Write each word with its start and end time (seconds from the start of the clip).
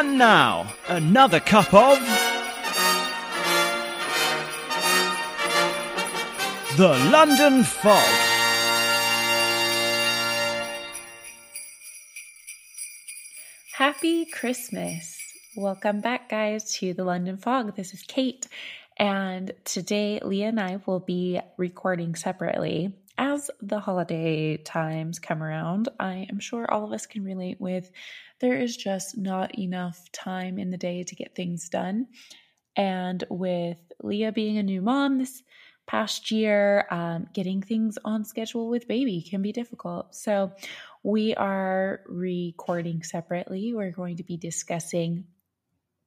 And 0.00 0.16
now, 0.16 0.72
another 0.88 1.40
cup 1.40 1.74
of. 1.74 1.98
The 6.78 6.88
London 7.12 7.64
Fog. 7.64 8.08
Happy 13.74 14.24
Christmas! 14.24 15.18
Welcome 15.54 16.00
back, 16.00 16.30
guys, 16.30 16.72
to 16.78 16.94
the 16.94 17.04
London 17.04 17.36
Fog. 17.36 17.76
This 17.76 17.92
is 17.92 18.00
Kate, 18.00 18.48
and 18.96 19.52
today 19.66 20.18
Lia 20.22 20.48
and 20.48 20.58
I 20.58 20.80
will 20.86 21.00
be 21.00 21.42
recording 21.58 22.14
separately. 22.14 22.94
As 23.22 23.50
the 23.60 23.80
holiday 23.80 24.56
times 24.56 25.18
come 25.18 25.42
around, 25.42 25.90
I 26.00 26.26
am 26.30 26.38
sure 26.38 26.64
all 26.70 26.86
of 26.86 26.92
us 26.92 27.04
can 27.04 27.22
relate 27.22 27.60
with 27.60 27.90
there 28.40 28.58
is 28.58 28.74
just 28.74 29.18
not 29.18 29.58
enough 29.58 30.10
time 30.10 30.58
in 30.58 30.70
the 30.70 30.78
day 30.78 31.02
to 31.02 31.14
get 31.14 31.34
things 31.34 31.68
done. 31.68 32.06
And 32.76 33.22
with 33.28 33.76
Lia 34.02 34.32
being 34.32 34.56
a 34.56 34.62
new 34.62 34.80
mom 34.80 35.18
this 35.18 35.42
past 35.86 36.30
year, 36.30 36.86
um, 36.90 37.26
getting 37.34 37.60
things 37.60 37.98
on 38.02 38.24
schedule 38.24 38.70
with 38.70 38.88
baby 38.88 39.20
can 39.20 39.42
be 39.42 39.52
difficult. 39.52 40.14
So, 40.14 40.52
we 41.02 41.34
are 41.34 42.00
recording 42.06 43.02
separately. 43.02 43.74
We're 43.74 43.90
going 43.90 44.16
to 44.16 44.24
be 44.24 44.38
discussing 44.38 45.26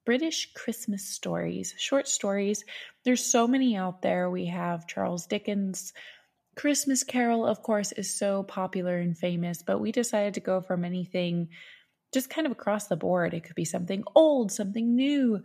British 0.04 0.52
Christmas 0.52 1.06
stories, 1.06 1.76
short 1.78 2.08
stories. 2.08 2.64
There's 3.04 3.24
so 3.24 3.46
many 3.46 3.76
out 3.76 4.02
there. 4.02 4.28
We 4.28 4.46
have 4.46 4.88
Charles 4.88 5.26
Dickens. 5.26 5.92
Christmas 6.56 7.02
Carol, 7.02 7.46
of 7.46 7.62
course, 7.62 7.92
is 7.92 8.16
so 8.16 8.42
popular 8.42 8.98
and 8.98 9.16
famous, 9.16 9.62
but 9.62 9.80
we 9.80 9.92
decided 9.92 10.34
to 10.34 10.40
go 10.40 10.60
from 10.60 10.84
anything 10.84 11.48
just 12.12 12.30
kind 12.30 12.46
of 12.46 12.52
across 12.52 12.86
the 12.86 12.96
board. 12.96 13.34
It 13.34 13.44
could 13.44 13.56
be 13.56 13.64
something 13.64 14.04
old, 14.14 14.52
something 14.52 14.94
new, 14.94 15.42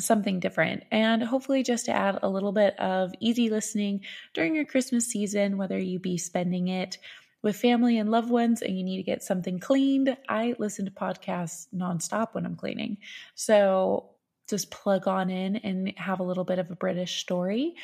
something 0.00 0.40
different. 0.40 0.82
And 0.90 1.22
hopefully, 1.22 1.62
just 1.62 1.86
to 1.86 1.92
add 1.92 2.18
a 2.22 2.28
little 2.28 2.52
bit 2.52 2.78
of 2.78 3.12
easy 3.20 3.50
listening 3.50 4.00
during 4.34 4.54
your 4.54 4.64
Christmas 4.64 5.06
season, 5.06 5.58
whether 5.58 5.78
you 5.78 5.98
be 5.98 6.18
spending 6.18 6.68
it 6.68 6.98
with 7.42 7.56
family 7.56 7.98
and 7.98 8.10
loved 8.10 8.30
ones 8.30 8.62
and 8.62 8.76
you 8.76 8.84
need 8.84 8.98
to 8.98 9.02
get 9.02 9.22
something 9.22 9.58
cleaned, 9.58 10.16
I 10.28 10.54
listen 10.58 10.84
to 10.84 10.90
podcasts 10.90 11.68
nonstop 11.74 12.34
when 12.34 12.44
I'm 12.44 12.56
cleaning. 12.56 12.98
So 13.34 14.10
just 14.48 14.70
plug 14.70 15.06
on 15.06 15.30
in 15.30 15.56
and 15.56 15.92
have 15.96 16.20
a 16.20 16.24
little 16.24 16.44
bit 16.44 16.58
of 16.58 16.70
a 16.70 16.76
British 16.76 17.20
story. 17.20 17.76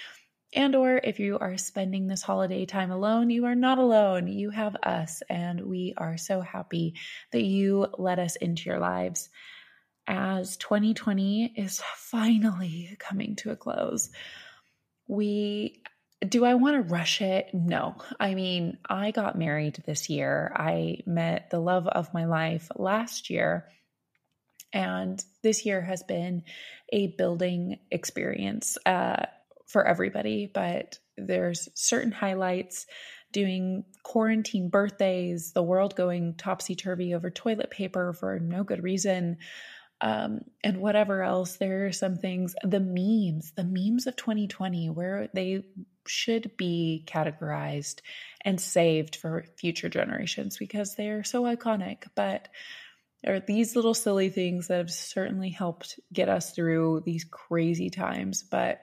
And 0.54 0.74
or 0.74 0.96
if 1.02 1.18
you 1.18 1.38
are 1.38 1.58
spending 1.58 2.06
this 2.06 2.22
holiday 2.22 2.66
time 2.66 2.90
alone, 2.90 3.30
you 3.30 3.46
are 3.46 3.54
not 3.54 3.78
alone. 3.78 4.28
You 4.28 4.50
have 4.50 4.76
us 4.76 5.22
and 5.28 5.60
we 5.62 5.94
are 5.96 6.16
so 6.16 6.40
happy 6.40 6.94
that 7.32 7.42
you 7.42 7.88
let 7.98 8.18
us 8.18 8.36
into 8.36 8.70
your 8.70 8.78
lives 8.78 9.28
as 10.06 10.56
2020 10.56 11.54
is 11.56 11.82
finally 11.96 12.96
coming 12.98 13.36
to 13.36 13.50
a 13.50 13.56
close. 13.56 14.10
We 15.08 15.82
do 16.26 16.44
I 16.44 16.54
want 16.54 16.76
to 16.76 16.94
rush 16.94 17.20
it? 17.20 17.50
No. 17.52 17.96
I 18.18 18.34
mean, 18.34 18.78
I 18.88 19.10
got 19.10 19.38
married 19.38 19.82
this 19.86 20.08
year. 20.08 20.50
I 20.54 21.00
met 21.04 21.50
the 21.50 21.58
love 21.58 21.86
of 21.86 22.14
my 22.14 22.24
life 22.24 22.70
last 22.74 23.28
year. 23.28 23.68
And 24.72 25.22
this 25.42 25.66
year 25.66 25.82
has 25.82 26.02
been 26.02 26.44
a 26.90 27.08
building 27.08 27.80
experience 27.90 28.78
uh, 28.86 29.26
for 29.66 29.86
everybody, 29.86 30.50
but 30.52 30.98
there's 31.16 31.68
certain 31.74 32.12
highlights 32.12 32.86
doing 33.32 33.84
quarantine 34.02 34.68
birthdays, 34.70 35.52
the 35.52 35.62
world 35.62 35.96
going 35.96 36.34
topsy 36.34 36.74
turvy 36.74 37.14
over 37.14 37.30
toilet 37.30 37.70
paper 37.70 38.12
for 38.12 38.38
no 38.38 38.64
good 38.64 38.82
reason, 38.82 39.38
um, 40.00 40.40
and 40.62 40.78
whatever 40.78 41.22
else. 41.22 41.56
There 41.56 41.86
are 41.86 41.92
some 41.92 42.16
things, 42.16 42.54
the 42.62 42.80
memes, 42.80 43.52
the 43.56 43.64
memes 43.64 44.06
of 44.06 44.16
2020, 44.16 44.90
where 44.90 45.28
they 45.34 45.64
should 46.06 46.56
be 46.56 47.04
categorized 47.06 48.00
and 48.42 48.60
saved 48.60 49.16
for 49.16 49.44
future 49.58 49.88
generations 49.88 50.56
because 50.56 50.94
they 50.94 51.08
are 51.08 51.24
so 51.24 51.42
iconic. 51.42 52.04
But 52.14 52.48
are 53.26 53.40
these 53.40 53.74
little 53.74 53.94
silly 53.94 54.28
things 54.28 54.68
that 54.68 54.78
have 54.78 54.90
certainly 54.90 55.50
helped 55.50 55.98
get 56.12 56.28
us 56.28 56.52
through 56.52 57.02
these 57.04 57.24
crazy 57.24 57.90
times. 57.90 58.42
But 58.42 58.82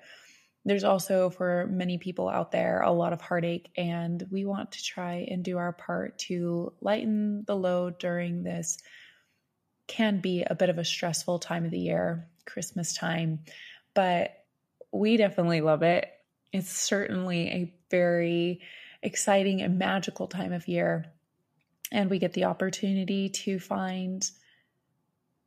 there's 0.65 0.83
also 0.83 1.29
for 1.29 1.67
many 1.69 1.97
people 1.97 2.29
out 2.29 2.51
there 2.51 2.81
a 2.81 2.91
lot 2.91 3.13
of 3.13 3.21
heartache, 3.21 3.69
and 3.75 4.25
we 4.31 4.45
want 4.45 4.71
to 4.73 4.83
try 4.83 5.27
and 5.29 5.43
do 5.43 5.57
our 5.57 5.73
part 5.73 6.17
to 6.19 6.73
lighten 6.81 7.43
the 7.45 7.55
load 7.55 7.99
during 7.99 8.43
this 8.43 8.77
can 9.87 10.21
be 10.21 10.43
a 10.43 10.55
bit 10.55 10.69
of 10.69 10.77
a 10.77 10.85
stressful 10.85 11.39
time 11.39 11.65
of 11.65 11.71
the 11.71 11.79
year, 11.79 12.29
Christmas 12.45 12.93
time, 12.93 13.39
but 13.93 14.45
we 14.91 15.17
definitely 15.17 15.61
love 15.61 15.83
it. 15.83 16.09
It's 16.53 16.71
certainly 16.71 17.49
a 17.49 17.73
very 17.89 18.61
exciting 19.01 19.61
and 19.61 19.77
magical 19.77 20.27
time 20.27 20.53
of 20.53 20.67
year. 20.67 21.05
And 21.91 22.09
we 22.09 22.19
get 22.19 22.33
the 22.33 22.45
opportunity 22.45 23.29
to 23.29 23.59
find 23.59 24.27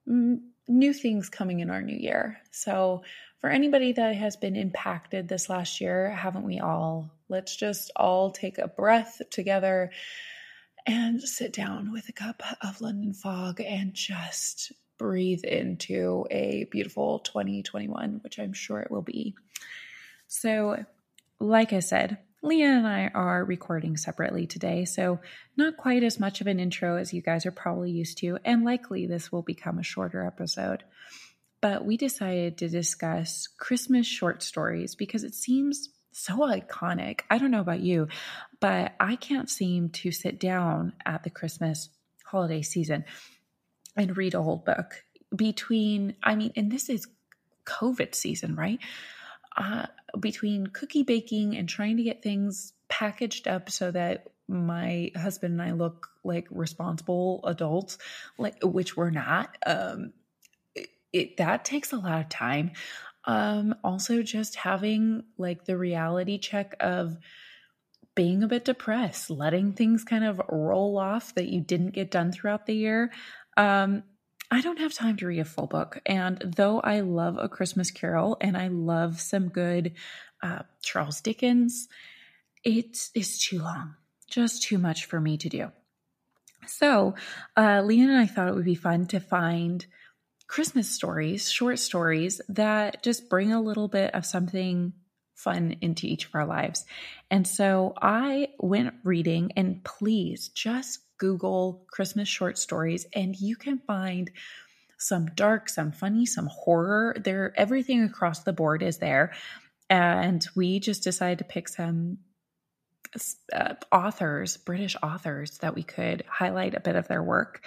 new 0.06 0.93
things 0.93 1.28
coming 1.28 1.60
in 1.60 1.71
our 1.71 1.83
new 1.83 1.97
year. 1.97 2.38
So, 2.50 3.03
for 3.41 3.50
anybody 3.50 3.92
that 3.92 4.14
has 4.16 4.36
been 4.36 4.56
impacted 4.56 5.28
this 5.28 5.48
last 5.48 5.80
year, 5.80 6.10
haven't 6.10 6.44
we 6.44 6.60
all? 6.60 7.10
Let's 7.28 7.56
just 7.56 7.91
all 7.97 8.30
take 8.30 8.58
a 8.58 8.69
breath 8.69 9.20
together 9.30 9.91
and 10.86 11.20
sit 11.20 11.52
down 11.52 11.92
with 11.92 12.08
a 12.08 12.12
cup 12.12 12.42
of 12.62 12.80
London 12.80 13.12
fog 13.12 13.60
and 13.60 13.92
just 13.92 14.72
breathe 14.98 15.44
into 15.44 16.26
a 16.30 16.64
beautiful 16.70 17.19
2021, 17.20 18.20
which 18.22 18.38
I'm 18.38 18.52
sure 18.52 18.80
it 18.80 18.91
will 18.91 19.02
be. 19.02 19.34
So, 20.28 20.84
like 21.38 21.72
I 21.72 21.80
said, 21.80 22.18
Lia 22.42 22.68
and 22.68 22.86
I 22.86 23.10
are 23.12 23.44
recording 23.44 23.97
separately 23.97 24.47
today, 24.47 24.84
so 24.84 25.20
not 25.56 25.76
quite 25.76 26.03
as 26.03 26.20
much 26.20 26.41
of 26.41 26.47
an 26.47 26.60
intro 26.60 26.97
as 26.97 27.12
you 27.12 27.20
guys 27.20 27.44
are 27.44 27.53
probably 27.53 27.91
used 27.91 28.18
to, 28.18 28.38
and 28.44 28.64
likely 28.64 29.06
this 29.06 29.32
will 29.32 29.42
become 29.42 29.78
a 29.78 29.82
shorter 29.82 30.24
episode. 30.24 30.84
But 31.66 31.84
we 31.84 31.97
decided 31.97 32.59
to 32.59 32.69
discuss 32.69 33.49
Christmas 33.49 34.06
short 34.06 34.41
stories 34.44 34.94
because 34.94 35.25
it 35.25 35.34
seems 35.34 35.88
so 36.12 36.37
iconic. 36.38 37.22
I 37.28 37.38
don't 37.38 37.50
know 37.50 37.59
about 37.59 37.81
you, 37.81 38.06
but 38.60 38.94
I 39.00 39.16
can't 39.16 39.50
seem 39.50 39.88
to 39.88 40.12
sit 40.12 40.38
down 40.38 40.93
at 41.04 41.25
the 41.25 41.31
Christmas 41.31 41.88
holiday 42.25 42.62
season 42.62 43.04
and 43.97 44.16
read 44.16 44.34
a 44.34 44.43
whole 44.44 44.62
book 44.65 45.03
between, 45.34 46.15
I 46.22 46.37
mean, 46.37 46.53
and 46.54 46.71
this 46.71 46.88
is 46.88 47.09
COVID 47.65 48.15
season, 48.15 48.54
right? 48.54 48.78
Uh, 49.56 49.87
between 50.21 50.69
cookie 50.69 51.03
baking 51.03 51.56
and 51.56 51.69
trying 51.69 51.97
to 51.97 52.04
get 52.04 52.22
things 52.22 52.75
packaged 52.88 53.48
up 53.48 53.71
so 53.71 53.91
that 53.91 54.28
my 54.47 55.10
husband 55.16 55.60
and 55.60 55.62
I 55.69 55.72
look 55.72 56.10
like 56.22 56.47
responsible 56.48 57.41
adults, 57.43 57.98
like 58.38 58.62
which 58.62 58.97
we're 58.97 59.10
not. 59.10 59.59
Um, 59.66 60.12
it, 61.16 61.37
that 61.38 61.65
takes 61.65 61.93
a 61.93 61.99
lot 61.99 62.21
of 62.21 62.28
time. 62.28 62.72
Um, 63.25 63.75
also, 63.82 64.22
just 64.22 64.54
having 64.54 65.25
like 65.37 65.65
the 65.65 65.77
reality 65.77 66.38
check 66.38 66.75
of 66.81 67.16
being 68.15 68.43
a 68.43 68.49
bit 68.49 68.65
depressed, 68.65 69.31
letting 69.31 69.72
things 69.72 70.04
kind 70.04 70.25
of 70.25 70.41
roll 70.49 70.97
off 70.99 71.34
that 71.34 71.49
you 71.49 71.60
didn't 71.60 71.91
get 71.91 72.10
done 72.10 72.32
throughout 72.32 72.66
the 72.66 72.75
year. 72.75 73.12
Um, 73.56 74.04
I 74.50 74.60
don't 74.60 74.78
have 74.78 74.94
time 74.94 75.16
to 75.19 75.27
read 75.27 75.41
a 75.41 75.44
full 75.44 75.66
book. 75.66 76.00
And 76.06 76.38
though 76.56 76.81
I 76.81 77.00
love 77.00 77.37
A 77.38 77.48
Christmas 77.48 77.91
Carol 77.91 78.36
and 78.41 78.57
I 78.57 78.69
love 78.69 79.21
some 79.21 79.48
good 79.48 79.95
uh, 80.42 80.62
Charles 80.83 81.21
Dickens, 81.21 81.89
it 82.65 82.97
is 83.15 83.39
too 83.39 83.59
long, 83.59 83.97
just 84.30 84.62
too 84.62 84.78
much 84.78 85.07
for 85.07 85.21
me 85.21 85.36
to 85.39 85.48
do. 85.48 85.72
So, 86.66 87.15
uh, 87.57 87.83
Lia 87.84 88.04
and 88.04 88.16
I 88.16 88.27
thought 88.27 88.48
it 88.48 88.54
would 88.54 88.65
be 88.65 88.74
fun 88.74 89.07
to 89.09 89.21
find 89.21 89.84
Christmas 90.48 90.89
stories, 90.89 91.51
short 91.51 91.78
stories 91.78 92.41
that 92.48 93.03
just 93.03 93.28
bring 93.28 93.53
a 93.53 93.60
little 93.60 93.89
bit 93.89 94.15
of 94.15 94.25
something 94.25 94.93
fun 95.34 95.77
into 95.81 96.07
each 96.07 96.27
of 96.27 96.34
our 96.34 96.47
lives. 96.47 96.84
And 97.31 97.47
so 97.47 97.95
I 98.01 98.48
went 98.59 98.95
reading, 99.04 99.53
and 99.57 99.84
please 99.84 100.48
just 100.48 101.01
Google 101.19 101.84
Christmas 101.91 102.28
short 102.28 102.59
stories, 102.59 103.07
and 103.13 103.34
you 103.37 103.57
can 103.57 103.78
find 103.78 104.31
some 104.98 105.27
dark, 105.34 105.69
some 105.69 105.93
funny, 105.93 106.27
some 106.27 106.47
horror. 106.47 107.16
There, 107.22 107.53
everything 107.57 108.03
across 108.03 108.43
the 108.43 108.53
board 108.53 108.83
is 108.83 108.98
there. 108.98 109.34
And 109.91 110.47
we 110.54 110.81
just 110.81 111.04
decided 111.04 111.39
to 111.39 111.45
pick 111.45 111.69
some 111.69 112.19
uh, 113.53 113.75
authors, 113.93 114.57
British 114.57 114.97
authors, 115.03 115.59
that 115.59 115.75
we 115.75 115.83
could 115.83 116.25
highlight 116.28 116.75
a 116.75 116.81
bit 116.81 116.97
of 116.97 117.09
their 117.09 117.22
work. 117.22 117.65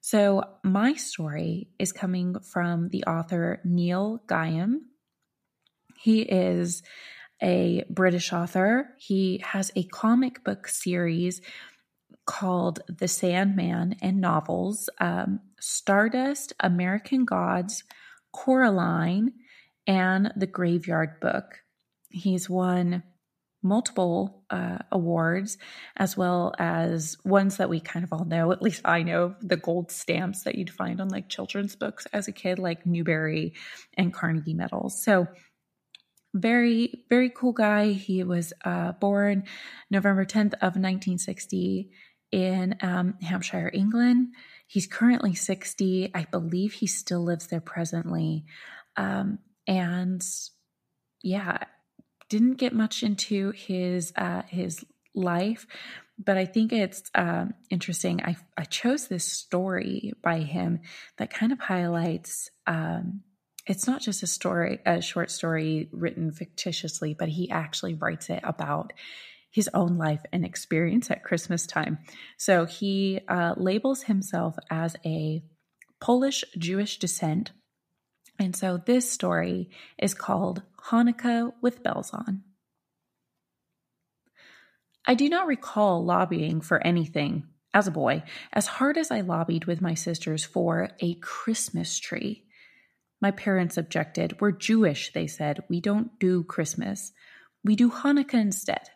So, 0.00 0.42
my 0.62 0.94
story 0.94 1.68
is 1.78 1.92
coming 1.92 2.38
from 2.40 2.90
the 2.90 3.04
author 3.04 3.60
Neil 3.64 4.22
Gaiman. 4.26 4.82
He 5.98 6.22
is 6.22 6.82
a 7.42 7.84
British 7.90 8.32
author. 8.32 8.90
He 8.98 9.42
has 9.44 9.72
a 9.74 9.84
comic 9.84 10.44
book 10.44 10.68
series 10.68 11.40
called 12.24 12.80
The 12.88 13.08
Sandman 13.08 13.96
and 14.00 14.20
Novels. 14.20 14.88
Um, 15.00 15.40
Stardust, 15.60 16.52
American 16.60 17.24
Gods, 17.24 17.84
Coraline, 18.32 19.32
and 19.86 20.32
The 20.36 20.46
Graveyard 20.46 21.20
Book. 21.20 21.62
He's 22.10 22.48
won 22.48 23.02
multiple 23.66 24.44
uh, 24.48 24.78
awards, 24.92 25.58
as 25.96 26.16
well 26.16 26.54
as 26.58 27.16
ones 27.24 27.56
that 27.58 27.68
we 27.68 27.80
kind 27.80 28.04
of 28.04 28.12
all 28.12 28.24
know. 28.24 28.52
At 28.52 28.62
least 28.62 28.82
I 28.84 29.02
know 29.02 29.34
the 29.40 29.56
gold 29.56 29.90
stamps 29.90 30.44
that 30.44 30.54
you'd 30.54 30.70
find 30.70 31.00
on 31.00 31.08
like 31.08 31.28
children's 31.28 31.76
books 31.76 32.06
as 32.12 32.28
a 32.28 32.32
kid, 32.32 32.58
like 32.58 32.86
Newbery 32.86 33.54
and 33.96 34.12
Carnegie 34.14 34.54
medals. 34.54 35.02
So, 35.02 35.26
very, 36.32 37.04
very 37.08 37.30
cool 37.30 37.52
guy. 37.52 37.92
He 37.92 38.22
was 38.22 38.52
uh, 38.64 38.92
born 38.92 39.44
November 39.90 40.26
10th 40.26 40.52
of 40.54 40.76
1960 40.76 41.90
in 42.30 42.76
um, 42.82 43.14
Hampshire, 43.22 43.70
England. 43.72 44.34
He's 44.66 44.86
currently 44.86 45.34
60. 45.34 46.10
I 46.14 46.26
believe 46.30 46.74
he 46.74 46.86
still 46.86 47.22
lives 47.24 47.46
there 47.46 47.60
presently. 47.60 48.44
Um, 48.96 49.38
and 49.66 50.22
yeah, 51.22 51.64
didn't 52.28 52.54
get 52.54 52.72
much 52.72 53.02
into 53.02 53.52
his 53.52 54.12
uh, 54.16 54.42
his 54.48 54.84
life, 55.14 55.66
but 56.18 56.36
I 56.36 56.44
think 56.44 56.72
it's 56.72 57.10
um, 57.14 57.54
interesting. 57.70 58.22
I 58.22 58.36
I 58.56 58.64
chose 58.64 59.08
this 59.08 59.24
story 59.24 60.12
by 60.22 60.40
him 60.40 60.80
that 61.18 61.30
kind 61.32 61.52
of 61.52 61.60
highlights. 61.60 62.50
Um, 62.66 63.22
it's 63.66 63.86
not 63.86 64.00
just 64.00 64.22
a 64.22 64.28
story, 64.28 64.78
a 64.86 65.02
short 65.02 65.30
story 65.30 65.88
written 65.92 66.30
fictitiously, 66.30 67.14
but 67.14 67.28
he 67.28 67.50
actually 67.50 67.94
writes 67.94 68.30
it 68.30 68.40
about 68.44 68.92
his 69.50 69.68
own 69.74 69.96
life 69.96 70.20
and 70.32 70.44
experience 70.44 71.10
at 71.10 71.24
Christmas 71.24 71.66
time. 71.66 71.98
So 72.36 72.66
he 72.66 73.20
uh, 73.26 73.54
labels 73.56 74.02
himself 74.02 74.56
as 74.70 74.96
a 75.04 75.42
Polish 76.00 76.44
Jewish 76.58 76.98
descent. 76.98 77.52
And 78.38 78.54
so 78.54 78.76
this 78.76 79.10
story 79.10 79.70
is 79.98 80.14
called 80.14 80.62
Hanukkah 80.88 81.52
with 81.60 81.82
Bells 81.82 82.10
On. 82.12 82.42
I 85.06 85.14
do 85.14 85.28
not 85.28 85.46
recall 85.46 86.04
lobbying 86.04 86.60
for 86.60 86.84
anything 86.84 87.44
as 87.72 87.86
a 87.86 87.92
boy 87.92 88.22
as 88.52 88.66
hard 88.66 88.98
as 88.98 89.10
I 89.10 89.20
lobbied 89.20 89.66
with 89.66 89.80
my 89.80 89.94
sisters 89.94 90.44
for 90.44 90.90
a 91.00 91.14
Christmas 91.14 91.98
tree. 91.98 92.44
My 93.20 93.30
parents 93.30 93.76
objected. 93.76 94.40
We're 94.40 94.52
Jewish, 94.52 95.12
they 95.12 95.26
said. 95.26 95.62
We 95.68 95.80
don't 95.80 96.18
do 96.18 96.42
Christmas. 96.42 97.12
We 97.64 97.76
do 97.76 97.90
Hanukkah 97.90 98.34
instead. 98.34 98.90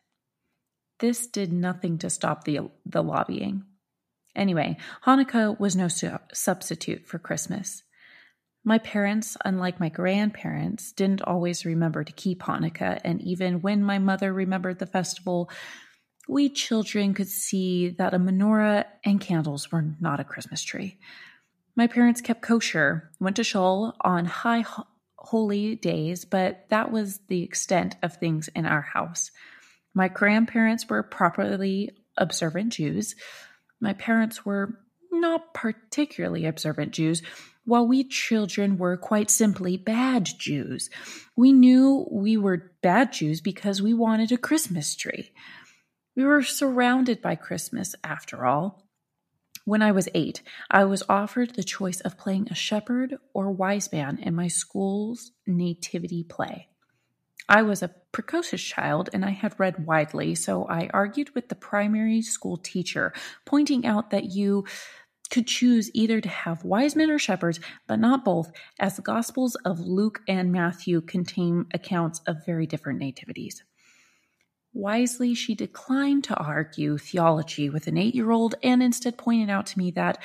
This 0.98 1.26
did 1.26 1.52
nothing 1.52 1.98
to 1.98 2.10
stop 2.10 2.44
the, 2.44 2.70
the 2.84 3.02
lobbying. 3.02 3.64
Anyway, 4.36 4.76
Hanukkah 5.04 5.58
was 5.58 5.74
no 5.74 5.88
su- 5.88 6.18
substitute 6.32 7.06
for 7.06 7.18
Christmas. 7.18 7.82
My 8.64 8.78
parents, 8.78 9.36
unlike 9.44 9.80
my 9.80 9.88
grandparents, 9.88 10.92
didn't 10.92 11.22
always 11.22 11.64
remember 11.64 12.04
to 12.04 12.12
keep 12.12 12.42
Hanukkah, 12.42 13.00
and 13.04 13.20
even 13.22 13.62
when 13.62 13.82
my 13.82 13.98
mother 13.98 14.32
remembered 14.32 14.78
the 14.78 14.86
festival, 14.86 15.50
we 16.28 16.50
children 16.50 17.14
could 17.14 17.28
see 17.28 17.90
that 17.90 18.14
a 18.14 18.18
menorah 18.18 18.84
and 19.04 19.20
candles 19.20 19.72
were 19.72 19.96
not 20.00 20.20
a 20.20 20.24
Christmas 20.24 20.62
tree. 20.62 20.98
My 21.74 21.86
parents 21.86 22.20
kept 22.20 22.42
kosher, 22.42 23.10
went 23.18 23.36
to 23.36 23.44
shul 23.44 23.96
on 24.02 24.26
high 24.26 24.64
holy 25.16 25.76
days, 25.76 26.24
but 26.24 26.66
that 26.68 26.92
was 26.92 27.20
the 27.28 27.42
extent 27.42 27.96
of 28.02 28.16
things 28.16 28.48
in 28.48 28.66
our 28.66 28.82
house. 28.82 29.30
My 29.94 30.08
grandparents 30.08 30.88
were 30.88 31.02
properly 31.02 31.90
observant 32.16 32.74
Jews. 32.74 33.16
My 33.80 33.94
parents 33.94 34.44
were 34.44 34.78
not 35.10 35.54
particularly 35.54 36.46
observant 36.46 36.92
Jews, 36.92 37.22
while 37.70 37.86
we 37.86 38.02
children 38.02 38.76
were 38.76 38.96
quite 38.96 39.30
simply 39.30 39.76
bad 39.76 40.28
Jews. 40.38 40.90
We 41.36 41.52
knew 41.52 42.04
we 42.10 42.36
were 42.36 42.72
bad 42.82 43.12
Jews 43.12 43.40
because 43.40 43.80
we 43.80 43.94
wanted 43.94 44.32
a 44.32 44.36
Christmas 44.36 44.96
tree. 44.96 45.30
We 46.16 46.24
were 46.24 46.42
surrounded 46.42 47.22
by 47.22 47.36
Christmas, 47.36 47.94
after 48.02 48.44
all. 48.44 48.88
When 49.64 49.82
I 49.82 49.92
was 49.92 50.08
eight, 50.14 50.42
I 50.68 50.84
was 50.84 51.04
offered 51.08 51.54
the 51.54 51.62
choice 51.62 52.00
of 52.00 52.18
playing 52.18 52.48
a 52.50 52.56
shepherd 52.56 53.18
or 53.32 53.52
wise 53.52 53.92
man 53.92 54.18
in 54.18 54.34
my 54.34 54.48
school's 54.48 55.30
nativity 55.46 56.24
play. 56.24 56.66
I 57.48 57.62
was 57.62 57.82
a 57.82 57.94
precocious 58.12 58.62
child 58.62 59.10
and 59.12 59.24
I 59.24 59.30
had 59.30 59.58
read 59.58 59.86
widely, 59.86 60.36
so 60.36 60.66
I 60.66 60.88
argued 60.92 61.34
with 61.34 61.48
the 61.48 61.56
primary 61.56 62.22
school 62.22 62.56
teacher, 62.56 63.12
pointing 63.44 63.84
out 63.84 64.10
that 64.10 64.26
you 64.26 64.66
could 65.30 65.46
choose 65.46 65.90
either 65.94 66.20
to 66.20 66.28
have 66.28 66.64
wise 66.64 66.96
men 66.96 67.10
or 67.10 67.18
shepherds, 67.18 67.60
but 67.86 67.98
not 67.98 68.24
both, 68.24 68.50
as 68.78 68.96
the 68.96 69.02
Gospels 69.02 69.54
of 69.64 69.80
Luke 69.80 70.20
and 70.28 70.52
Matthew 70.52 71.00
contain 71.00 71.66
accounts 71.72 72.20
of 72.26 72.44
very 72.44 72.66
different 72.66 72.98
nativities. 72.98 73.62
Wisely, 74.72 75.34
she 75.34 75.54
declined 75.54 76.24
to 76.24 76.36
argue 76.36 76.96
theology 76.96 77.68
with 77.68 77.86
an 77.86 77.98
eight 77.98 78.14
year 78.14 78.30
old 78.30 78.54
and 78.62 78.82
instead 78.82 79.18
pointed 79.18 79.50
out 79.50 79.66
to 79.66 79.78
me 79.78 79.90
that 79.92 80.18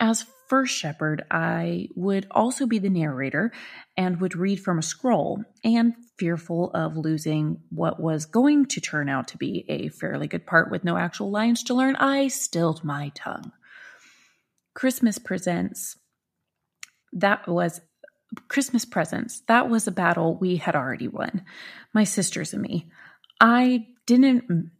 as 0.00 0.26
first 0.48 0.74
shepherd, 0.74 1.24
I 1.30 1.88
would 1.94 2.26
also 2.30 2.66
be 2.66 2.78
the 2.78 2.90
narrator 2.90 3.52
and 3.96 4.20
would 4.20 4.34
read 4.34 4.60
from 4.60 4.78
a 4.78 4.82
scroll, 4.82 5.42
and 5.64 5.94
fearful 6.18 6.70
of 6.72 6.96
losing 6.96 7.62
what 7.70 8.00
was 8.00 8.26
going 8.26 8.66
to 8.66 8.80
turn 8.80 9.08
out 9.08 9.28
to 9.28 9.38
be 9.38 9.64
a 9.68 9.88
fairly 9.88 10.26
good 10.26 10.46
part 10.46 10.70
with 10.70 10.84
no 10.84 10.96
actual 10.96 11.30
lines 11.30 11.62
to 11.64 11.74
learn, 11.74 11.96
I 11.96 12.28
stilled 12.28 12.84
my 12.84 13.12
tongue. 13.14 13.52
Christmas 14.74 15.18
presents, 15.18 15.96
that 17.12 17.46
was 17.46 17.80
Christmas 18.48 18.84
presents. 18.84 19.42
That 19.46 19.68
was 19.68 19.86
a 19.86 19.92
battle 19.92 20.36
we 20.36 20.56
had 20.56 20.74
already 20.74 21.08
won, 21.08 21.44
my 21.92 22.04
sisters 22.04 22.52
and 22.52 22.62
me. 22.62 22.90
I 23.40 23.86
didn't, 24.06 24.70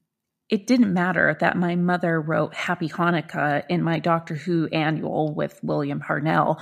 it 0.48 0.66
didn't 0.66 0.94
matter 0.94 1.36
that 1.40 1.56
my 1.56 1.76
mother 1.76 2.20
wrote 2.20 2.54
Happy 2.54 2.88
Hanukkah 2.88 3.64
in 3.68 3.82
my 3.82 3.98
Doctor 3.98 4.34
Who 4.34 4.68
annual 4.68 5.34
with 5.34 5.60
William 5.62 6.00
Hartnell. 6.00 6.60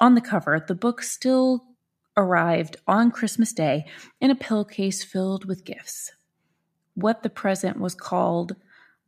On 0.00 0.14
the 0.14 0.20
cover, 0.20 0.64
the 0.64 0.74
book 0.74 1.02
still 1.02 1.64
arrived 2.16 2.76
on 2.86 3.10
Christmas 3.10 3.52
Day 3.52 3.86
in 4.20 4.30
a 4.30 4.36
pillowcase 4.36 5.02
filled 5.02 5.44
with 5.44 5.64
gifts. 5.64 6.12
What 6.94 7.22
the 7.22 7.30
present 7.30 7.78
was 7.78 7.94
called 7.94 8.56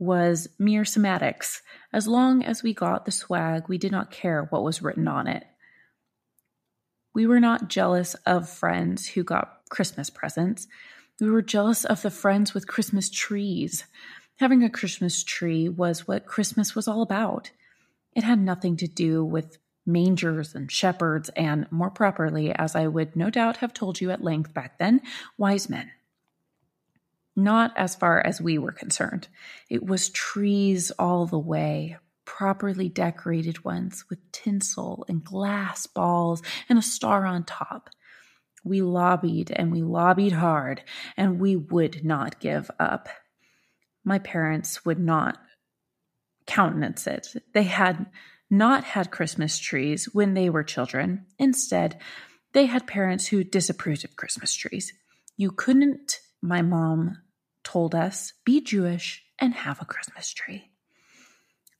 was 0.00 0.48
mere 0.58 0.84
semantics. 0.84 1.62
As 1.92 2.08
long 2.08 2.42
as 2.42 2.62
we 2.62 2.74
got 2.74 3.04
the 3.04 3.12
swag, 3.12 3.68
we 3.68 3.78
did 3.78 3.92
not 3.92 4.10
care 4.10 4.46
what 4.50 4.64
was 4.64 4.82
written 4.82 5.06
on 5.06 5.28
it. 5.28 5.44
We 7.14 7.26
were 7.26 7.40
not 7.40 7.68
jealous 7.68 8.14
of 8.26 8.48
friends 8.48 9.08
who 9.08 9.22
got 9.22 9.60
Christmas 9.68 10.10
presents. 10.10 10.66
We 11.20 11.30
were 11.30 11.42
jealous 11.42 11.84
of 11.84 12.02
the 12.02 12.10
friends 12.10 12.54
with 12.54 12.66
Christmas 12.66 13.10
trees. 13.10 13.84
Having 14.38 14.64
a 14.64 14.70
Christmas 14.70 15.22
tree 15.22 15.68
was 15.68 16.08
what 16.08 16.26
Christmas 16.26 16.74
was 16.74 16.88
all 16.88 17.02
about. 17.02 17.50
It 18.14 18.24
had 18.24 18.40
nothing 18.40 18.76
to 18.78 18.88
do 18.88 19.22
with 19.22 19.58
mangers 19.84 20.54
and 20.54 20.70
shepherds, 20.70 21.28
and 21.30 21.70
more 21.70 21.90
properly, 21.90 22.52
as 22.54 22.74
I 22.74 22.86
would 22.86 23.16
no 23.16 23.28
doubt 23.28 23.58
have 23.58 23.74
told 23.74 24.00
you 24.00 24.10
at 24.10 24.24
length 24.24 24.54
back 24.54 24.78
then, 24.78 25.02
wise 25.36 25.68
men. 25.68 25.90
Not 27.36 27.72
as 27.76 27.94
far 27.94 28.20
as 28.20 28.40
we 28.40 28.58
were 28.58 28.72
concerned. 28.72 29.28
It 29.68 29.84
was 29.84 30.10
trees 30.10 30.90
all 30.92 31.26
the 31.26 31.38
way, 31.38 31.96
properly 32.24 32.88
decorated 32.88 33.64
ones 33.64 34.04
with 34.10 34.18
tinsel 34.32 35.04
and 35.08 35.24
glass 35.24 35.86
balls 35.86 36.42
and 36.68 36.78
a 36.78 36.82
star 36.82 37.24
on 37.26 37.44
top. 37.44 37.90
We 38.64 38.82
lobbied 38.82 39.50
and 39.50 39.72
we 39.72 39.82
lobbied 39.82 40.32
hard, 40.32 40.82
and 41.16 41.40
we 41.40 41.56
would 41.56 42.04
not 42.04 42.40
give 42.40 42.70
up. 42.78 43.08
My 44.04 44.18
parents 44.18 44.84
would 44.84 44.98
not 44.98 45.38
countenance 46.46 47.06
it. 47.06 47.28
They 47.54 47.62
had 47.62 48.06
not 48.50 48.84
had 48.84 49.10
Christmas 49.10 49.58
trees 49.58 50.08
when 50.12 50.34
they 50.34 50.50
were 50.50 50.64
children. 50.64 51.26
Instead, 51.38 51.98
they 52.52 52.66
had 52.66 52.86
parents 52.86 53.28
who 53.28 53.44
disapproved 53.44 54.04
of 54.04 54.16
Christmas 54.16 54.52
trees. 54.54 54.92
You 55.36 55.52
couldn't, 55.52 56.18
my 56.42 56.62
mom 56.62 57.18
told 57.64 57.94
us, 57.94 58.32
be 58.44 58.60
Jewish 58.60 59.22
and 59.38 59.54
have 59.54 59.80
a 59.80 59.86
Christmas 59.86 60.32
tree. 60.32 60.70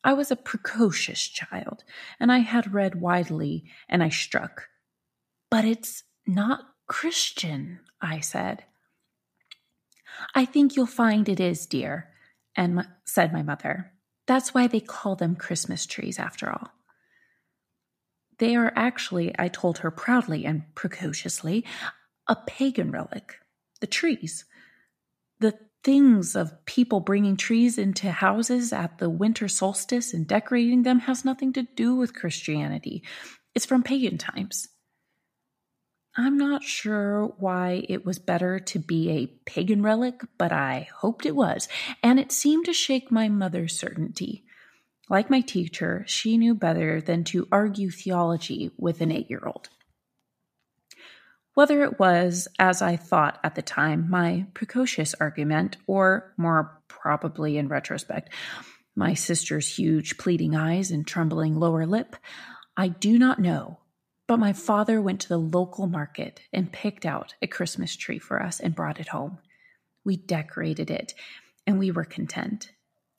I 0.03 0.15
was 0.15 0.31
a 0.31 0.37
precocious 0.37 1.27
child, 1.29 1.85
and 2.19 2.33
I 2.33 2.39
had 2.39 2.73
read 2.73 3.01
widely, 3.01 3.65
and 3.89 4.03
I 4.03 4.09
struck. 4.09 4.69
But 5.51 5.65
it's 5.65 6.05
not 6.27 6.65
Christian, 6.87 7.81
I 8.01 8.21
said. 8.21 8.65
I 10.35 10.45
think 10.45 10.75
you'll 10.75 10.87
find 10.87 11.29
it 11.29 11.39
is, 11.39 11.67
dear, 11.67 12.09
and 12.57 12.87
said 13.05 13.33
my 13.33 13.43
mother. 13.43 13.93
That's 14.27 14.55
why 14.55 14.69
they 14.69 14.81
call 14.81 15.17
them 15.17 15.37
Christmas 15.37 15.87
trees, 15.87 16.19
after 16.19 16.51
all. 16.51 16.71
They 18.39 18.57
are 18.57 18.73
actually, 18.75 19.35
I 19.39 19.49
told 19.49 19.79
her 19.79 19.91
proudly 19.91 20.47
and 20.47 20.63
precociously, 20.75 21.65
a 22.27 22.37
pagan 22.37 22.91
relic. 22.91 23.37
The 23.81 23.87
trees. 23.87 24.47
The 25.41 25.59
things 25.83 26.37
of 26.37 26.65
people 26.67 27.01
bringing 27.01 27.37
trees 27.37 27.79
into 27.79 28.11
houses 28.11 28.73
at 28.73 28.99
the 28.99 29.09
winter 29.09 29.49
solstice 29.49 30.13
and 30.13 30.27
decorating 30.27 30.83
them 30.83 31.01
has 31.01 31.25
nothing 31.25 31.53
to 31.55 31.63
do 31.63 31.95
with 31.97 32.15
Christianity. 32.15 33.03
It's 33.55 33.67
from 33.67 33.83
pagan 33.83 34.19
times. 34.19 34.69
I'm 36.17 36.37
not 36.37 36.65
sure 36.65 37.35
why 37.39 37.85
it 37.89 38.05
was 38.05 38.19
better 38.19 38.59
to 38.59 38.79
be 38.79 39.11
a 39.11 39.27
pagan 39.47 39.83
relic, 39.83 40.23
but 40.39 40.53
I 40.53 40.89
hoped 40.97 41.25
it 41.25 41.37
was, 41.37 41.69
and 42.03 42.19
it 42.19 42.33
seemed 42.33 42.67
to 42.67 42.73
shake 42.73 43.11
my 43.11 43.29
mother's 43.29 43.79
certainty. 43.79 44.45
Like 45.09 45.31
my 45.31 45.41
teacher, 45.41 46.05
she 46.07 46.37
knew 46.37 46.55
better 46.55 47.01
than 47.01 47.25
to 47.25 47.49
argue 47.51 47.91
theology 47.91 48.71
with 48.77 49.01
an 49.01 49.11
eight 49.11 49.31
year 49.31 49.43
old. 49.47 49.69
Whether 51.61 51.83
it 51.83 51.99
was, 51.99 52.49
as 52.59 52.81
I 52.81 52.97
thought 52.97 53.39
at 53.45 53.55
the 53.55 53.61
time, 53.61 54.09
my 54.09 54.47
precocious 54.55 55.15
argument, 55.21 55.77
or 55.87 56.33
more 56.39 56.81
probably 56.89 57.59
in 57.59 57.69
retrospect, 57.69 58.31
my 58.97 59.13
sister's 59.13 59.77
huge 59.77 60.17
pleading 60.17 60.57
eyes 60.57 60.91
and 60.91 61.07
trembling 61.07 61.55
lower 61.55 61.85
lip, 61.85 62.17
I 62.79 62.89
do 62.89 63.19
not 63.19 63.41
know. 63.41 63.81
But 64.27 64.39
my 64.39 64.55
father 64.55 65.03
went 65.03 65.21
to 65.21 65.29
the 65.29 65.37
local 65.37 65.87
market 65.87 66.41
and 66.51 66.73
picked 66.73 67.05
out 67.05 67.35
a 67.43 67.47
Christmas 67.47 67.95
tree 67.95 68.19
for 68.19 68.43
us 68.43 68.59
and 68.59 68.75
brought 68.75 68.99
it 68.99 69.09
home. 69.09 69.37
We 70.03 70.17
decorated 70.17 70.91
it, 70.91 71.13
and 71.67 71.79
we 71.79 71.91
were 71.91 72.07
content. 72.07 72.71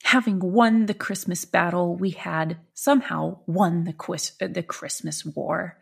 Having 0.02 0.40
won 0.40 0.86
the 0.86 0.94
Christmas 0.94 1.44
battle, 1.44 1.94
we 1.94 2.10
had 2.10 2.56
somehow 2.74 3.38
won 3.46 3.84
the, 3.84 4.48
the 4.48 4.64
Christmas 4.64 5.24
war. 5.24 5.78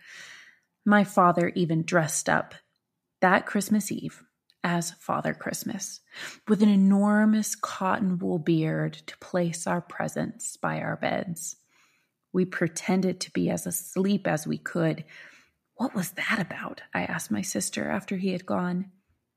My 0.91 1.05
father 1.05 1.53
even 1.55 1.85
dressed 1.85 2.29
up 2.29 2.53
that 3.21 3.47
Christmas 3.47 3.93
Eve 3.93 4.25
as 4.65 4.91
Father 4.91 5.33
Christmas 5.35 6.01
with 6.49 6.65
an 6.65 6.69
enormous 6.69 7.55
cotton 7.55 8.19
wool 8.19 8.41
beard 8.41 8.95
to 9.07 9.17
place 9.19 9.69
our 9.69 9.81
presents 9.81 10.57
by 10.57 10.81
our 10.81 10.97
beds. 10.97 11.55
We 12.33 12.45
pretended 12.45 13.21
to 13.21 13.31
be 13.31 13.51
as 13.51 13.69
asleep 13.69 14.27
as 14.27 14.49
we 14.49 14.59
could. 14.59 15.05
What 15.77 15.95
was 15.95 16.11
that 16.11 16.41
about? 16.41 16.83
I 16.93 17.05
asked 17.05 17.31
my 17.31 17.43
sister 17.43 17.89
after 17.89 18.17
he 18.17 18.33
had 18.33 18.45
gone. 18.45 18.91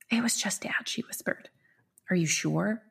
It 0.10 0.24
was 0.24 0.42
just 0.42 0.64
Dad, 0.64 0.88
she 0.88 1.04
whispered. 1.04 1.50
Are 2.10 2.16
you 2.16 2.26
sure? 2.26 2.82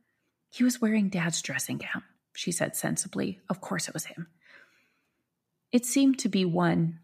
He 0.51 0.63
was 0.63 0.81
wearing 0.81 1.09
Dad's 1.09 1.43
dressing 1.43 1.79
gown, 1.79 2.05
she 2.33 2.53
said 2.53 2.77
sensibly. 2.77 3.41
Of 3.49 3.61
course 3.61 3.89
it 3.89 3.95
was 3.95 4.05
him. 4.05 4.29
It 5.73 5.85
seemed 5.85 6.21
to 6.21 6.29
be 6.29 6.45
one 6.45 7.01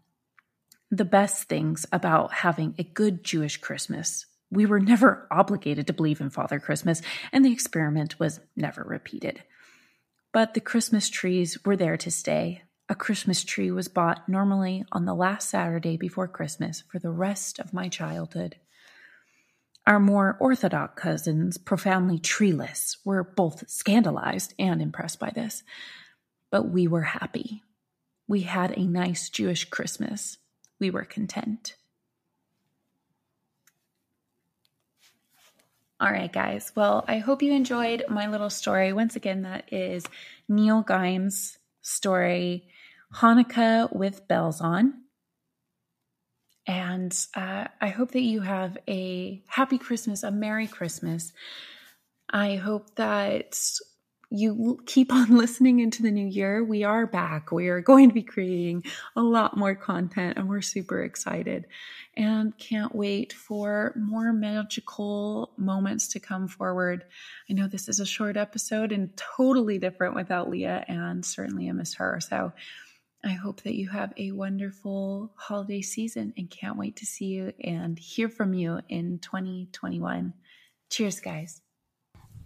the 0.91 1.05
best 1.05 1.43
things 1.43 1.85
about 1.91 2.33
having 2.33 2.75
a 2.77 2.83
good 2.83 3.23
Jewish 3.23 3.57
Christmas. 3.57 4.25
We 4.51 4.65
were 4.65 4.79
never 4.79 5.27
obligated 5.29 5.87
to 5.87 5.93
believe 5.93 6.21
in 6.21 6.31
Father 6.31 6.59
Christmas, 6.59 7.01
and 7.31 7.45
the 7.45 7.51
experiment 7.51 8.19
was 8.19 8.39
never 8.55 8.83
repeated. 8.83 9.43
But 10.31 10.53
the 10.53 10.61
Christmas 10.61 11.09
trees 11.09 11.63
were 11.63 11.75
there 11.75 11.97
to 11.97 12.09
stay. 12.09 12.63
A 12.87 12.95
Christmas 12.95 13.43
tree 13.43 13.69
was 13.69 13.87
bought 13.87 14.27
normally 14.27 14.83
on 14.91 15.05
the 15.05 15.13
last 15.13 15.49
Saturday 15.49 15.95
before 15.95 16.27
Christmas 16.27 16.83
for 16.91 16.97
the 16.97 17.11
rest 17.11 17.59
of 17.59 17.73
my 17.73 17.87
childhood. 17.87 18.55
Our 19.85 19.99
more 19.99 20.37
orthodox 20.39 20.99
cousins, 20.99 21.57
profoundly 21.57 22.17
treeless, 22.17 22.97
were 23.05 23.23
both 23.23 23.69
scandalized 23.69 24.55
and 24.57 24.81
impressed 24.81 25.19
by 25.19 25.29
this. 25.29 25.63
But 26.51 26.69
we 26.69 26.87
were 26.87 27.03
happy. 27.03 27.61
We 28.27 28.41
had 28.41 28.75
a 28.75 28.87
nice 28.87 29.29
Jewish 29.29 29.65
Christmas 29.65 30.37
we 30.79 30.89
were 30.89 31.03
content. 31.03 31.75
All 36.01 36.11
right, 36.11 36.31
guys. 36.31 36.71
Well, 36.75 37.03
I 37.09 37.17
hope 37.17 37.41
you 37.41 37.51
enjoyed 37.51 38.05
my 38.09 38.27
little 38.27 38.49
story. 38.49 38.93
Once 38.93 39.17
again, 39.17 39.41
that 39.41 39.71
is 39.73 40.05
Neil 40.47 40.81
Gaiman's 40.81 41.57
story, 41.81 42.69
Hanukkah 43.15 43.93
with 43.93 44.25
Bells 44.27 44.61
On. 44.61 44.93
And 46.65 47.17
uh, 47.35 47.65
I 47.81 47.87
hope 47.89 48.11
that 48.11 48.21
you 48.21 48.41
have 48.41 48.77
a 48.87 49.43
happy 49.47 49.77
Christmas, 49.77 50.23
a 50.23 50.31
Merry 50.31 50.67
Christmas. 50.67 51.33
I 52.29 52.55
hope 52.55 52.95
that 52.95 53.59
you 54.31 54.79
keep 54.85 55.11
on 55.11 55.37
listening 55.37 55.79
into 55.79 56.03
the 56.03 56.11
new 56.11 56.27
year, 56.27 56.63
we 56.63 56.83
are 56.83 57.07
back. 57.07 57.51
We 57.51 57.69
are 57.69 57.81
going 57.81 58.09
to 58.09 58.13
be 58.13 58.23
creating 58.23 58.85
a 59.15 59.21
lot 59.21 59.57
more 59.57 59.75
content 59.75 60.37
and 60.37 60.47
we're 60.47 60.61
super 60.61 61.03
excited 61.03 61.65
and 62.15 62.57
can't 62.57 62.93
wait 62.93 63.33
for 63.33 63.93
more 63.95 64.31
magical 64.31 65.51
moments 65.57 66.09
to 66.09 66.19
come 66.19 66.47
forward. 66.47 67.05
I 67.49 67.53
know 67.53 67.67
this 67.67 67.89
is 67.89 67.99
a 67.99 68.05
short 68.05 68.37
episode 68.37 68.91
and 68.91 69.15
totally 69.17 69.79
different 69.79 70.15
without 70.15 70.49
Lia 70.49 70.85
and 70.87 71.25
certainly 71.25 71.67
I 71.69 71.71
miss 71.71 71.95
her. 71.95 72.19
So 72.21 72.51
I 73.23 73.33
hope 73.33 73.63
that 73.63 73.75
you 73.75 73.89
have 73.89 74.13
a 74.15 74.31
wonderful 74.31 75.33
holiday 75.35 75.81
season 75.81 76.33
and 76.37 76.49
can't 76.49 76.77
wait 76.77 76.97
to 76.97 77.05
see 77.05 77.25
you 77.25 77.53
and 77.61 77.99
hear 77.99 78.29
from 78.29 78.53
you 78.53 78.79
in 78.87 79.19
2021. 79.19 80.33
Cheers, 80.89 81.19
guys. 81.19 81.61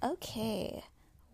Okay. 0.04 0.84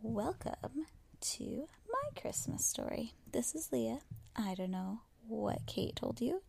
Welcome 0.02 0.86
to 1.20 1.68
my 1.92 2.22
Christmas 2.22 2.66
story. 2.66 3.16
This 3.30 3.54
is 3.54 3.70
Lia. 3.74 4.00
I 4.34 4.56
don't 4.56 4.72
know 4.72 5.02
what 5.28 5.66
Kate 5.66 5.94
told 5.94 6.22
you. 6.22 6.42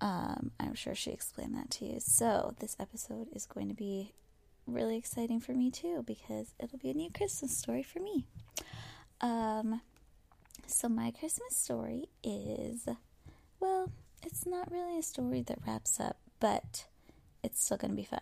Um, 0.00 0.52
I'm 0.60 0.74
sure 0.74 0.94
she 0.94 1.10
explained 1.10 1.56
that 1.56 1.72
to 1.72 1.86
you. 1.86 1.98
So, 1.98 2.54
this 2.60 2.76
episode 2.78 3.30
is 3.32 3.46
going 3.46 3.68
to 3.68 3.74
be 3.74 4.12
really 4.64 4.96
exciting 4.96 5.40
for 5.40 5.54
me 5.54 5.72
too 5.72 6.04
because 6.06 6.54
it'll 6.60 6.78
be 6.78 6.90
a 6.90 6.94
new 6.94 7.10
Christmas 7.10 7.56
story 7.56 7.82
for 7.82 7.98
me. 7.98 8.26
Um, 9.20 9.80
so, 10.68 10.88
my 10.88 11.10
Christmas 11.10 11.56
story 11.56 12.08
is 12.22 12.86
well, 13.58 13.90
it's 14.24 14.46
not 14.46 14.70
really 14.70 15.00
a 15.00 15.02
story 15.02 15.42
that 15.42 15.58
wraps 15.66 15.98
up, 15.98 16.18
but 16.38 16.86
it's 17.42 17.64
still 17.64 17.76
going 17.76 17.90
to 17.90 17.96
be 17.96 18.04
fun. 18.04 18.20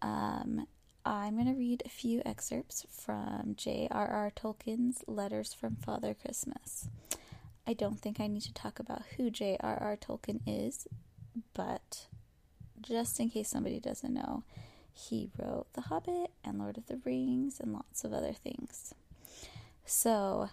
Um, 0.00 0.66
I'm 1.04 1.34
going 1.34 1.46
to 1.46 1.58
read 1.58 1.82
a 1.84 1.88
few 1.88 2.20
excerpts 2.26 2.84
from 2.90 3.54
J.R.R. 3.56 4.32
Tolkien's 4.36 5.02
Letters 5.06 5.54
from 5.54 5.76
Father 5.76 6.14
Christmas. 6.14 6.88
I 7.66 7.72
don't 7.72 7.98
think 8.00 8.20
I 8.20 8.26
need 8.26 8.42
to 8.42 8.52
talk 8.52 8.78
about 8.78 9.02
who 9.16 9.30
J.R.R. 9.30 9.96
Tolkien 9.96 10.40
is, 10.46 10.86
but 11.54 12.06
just 12.82 13.18
in 13.18 13.30
case 13.30 13.48
somebody 13.48 13.80
doesn't 13.80 14.12
know, 14.12 14.44
he 14.92 15.30
wrote 15.38 15.72
The 15.72 15.82
Hobbit 15.82 16.32
and 16.44 16.58
Lord 16.58 16.76
of 16.76 16.86
the 16.86 17.00
Rings 17.02 17.60
and 17.60 17.72
lots 17.72 18.04
of 18.04 18.12
other 18.12 18.32
things. 18.32 18.94
So, 19.86 20.50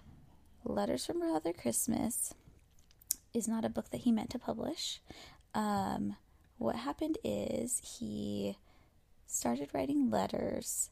Letters 0.64 1.06
from 1.06 1.20
Father 1.20 1.52
Christmas 1.52 2.34
is 3.34 3.50
not 3.50 3.66
a 3.66 3.70
book 3.70 3.90
that 3.90 4.02
he 4.02 4.12
meant 4.14 4.30
to 4.30 4.40
publish. 4.40 5.02
Um, 5.54 6.16
what 6.58 6.78
happened 6.78 7.18
is 7.24 8.00
he 8.00 8.56
started 9.28 9.70
writing 9.74 10.10
letters 10.10 10.90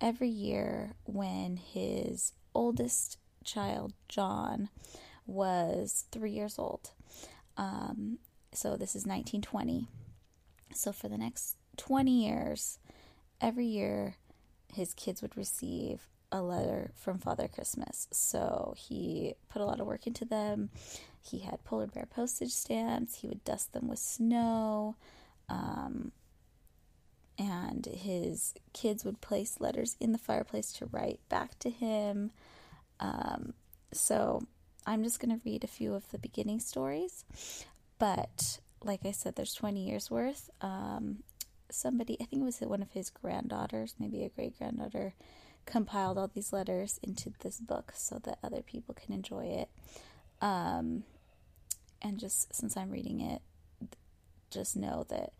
every 0.00 0.28
year 0.28 0.94
when 1.04 1.56
his 1.56 2.32
oldest 2.54 3.18
child, 3.44 3.92
John, 4.08 4.68
was 5.26 6.04
three 6.12 6.30
years 6.30 6.58
old. 6.58 6.90
Um, 7.56 8.18
so 8.52 8.76
this 8.76 8.90
is 8.90 9.04
1920. 9.04 9.88
So 10.74 10.92
for 10.92 11.08
the 11.08 11.18
next 11.18 11.56
20 11.76 12.24
years, 12.24 12.78
every 13.40 13.66
year, 13.66 14.16
his 14.72 14.94
kids 14.94 15.22
would 15.22 15.36
receive 15.36 16.02
a 16.30 16.42
letter 16.42 16.90
from 16.94 17.18
Father 17.18 17.48
Christmas. 17.48 18.06
So 18.10 18.74
he 18.76 19.34
put 19.48 19.62
a 19.62 19.64
lot 19.64 19.80
of 19.80 19.86
work 19.86 20.06
into 20.06 20.24
them. 20.24 20.70
He 21.20 21.40
had 21.40 21.64
polar 21.64 21.86
bear 21.86 22.06
postage 22.06 22.52
stamps. 22.52 23.16
He 23.16 23.26
would 23.28 23.44
dust 23.44 23.72
them 23.72 23.88
with 23.88 23.98
snow. 23.98 24.96
Um, 25.48 26.12
and 27.38 27.86
his 27.86 28.54
kids 28.72 29.04
would 29.04 29.20
place 29.20 29.60
letters 29.60 29.96
in 30.00 30.12
the 30.12 30.18
fireplace 30.18 30.72
to 30.72 30.86
write 30.86 31.20
back 31.28 31.58
to 31.60 31.70
him. 31.70 32.32
Um, 33.00 33.54
so 33.92 34.42
I'm 34.86 35.04
just 35.04 35.20
going 35.20 35.36
to 35.36 35.44
read 35.44 35.64
a 35.64 35.68
few 35.68 35.94
of 35.94 36.10
the 36.10 36.18
beginning 36.18 36.60
stories, 36.60 37.24
but 37.98 38.58
like 38.82 39.04
I 39.04 39.12
said, 39.12 39.36
there's 39.36 39.54
20 39.54 39.88
years 39.88 40.10
worth. 40.10 40.50
Um, 40.60 41.22
somebody, 41.70 42.16
I 42.20 42.24
think 42.24 42.42
it 42.42 42.44
was 42.44 42.60
one 42.60 42.82
of 42.82 42.90
his 42.92 43.10
granddaughters, 43.10 43.94
maybe 43.98 44.24
a 44.24 44.28
great 44.28 44.58
granddaughter, 44.58 45.14
compiled 45.66 46.18
all 46.18 46.30
these 46.32 46.52
letters 46.52 46.98
into 47.02 47.32
this 47.40 47.60
book 47.60 47.92
so 47.94 48.18
that 48.24 48.38
other 48.42 48.62
people 48.62 48.94
can 48.94 49.14
enjoy 49.14 49.44
it. 49.44 49.68
Um, 50.40 51.04
and 52.00 52.18
just 52.18 52.54
since 52.54 52.76
I'm 52.76 52.90
reading 52.90 53.20
it, 53.20 53.42
just 54.50 54.76
know 54.76 55.04
that 55.10 55.32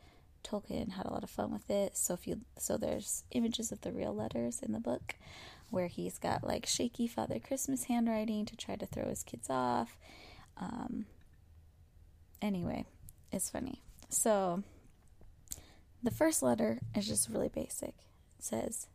Tolkien 0.44 0.92
had 0.92 1.06
a 1.06 1.12
lot 1.12 1.24
of 1.24 1.30
fun 1.30 1.52
with 1.52 1.68
it. 1.70 1.96
So 1.96 2.14
if 2.14 2.26
you 2.26 2.40
so 2.56 2.76
there's 2.76 3.24
images 3.32 3.72
of 3.72 3.80
the 3.82 3.92
real 3.92 4.14
letters 4.14 4.60
in 4.60 4.72
the 4.72 4.80
book 4.80 5.16
where 5.70 5.88
he's 5.88 6.18
got 6.18 6.44
like 6.46 6.66
shaky 6.66 7.06
Father 7.06 7.38
Christmas 7.38 7.84
handwriting 7.84 8.46
to 8.46 8.56
try 8.56 8.76
to 8.76 8.86
throw 8.86 9.08
his 9.08 9.22
kids 9.22 9.48
off. 9.50 9.98
Um, 10.56 11.06
anyway, 12.40 12.86
it's 13.30 13.50
funny. 13.50 13.82
So 14.08 14.62
the 16.02 16.10
first 16.10 16.42
letter 16.42 16.80
is 16.94 17.06
just 17.06 17.28
really 17.28 17.48
basic. 17.48 17.94
It 18.38 18.44
says, 18.44 18.86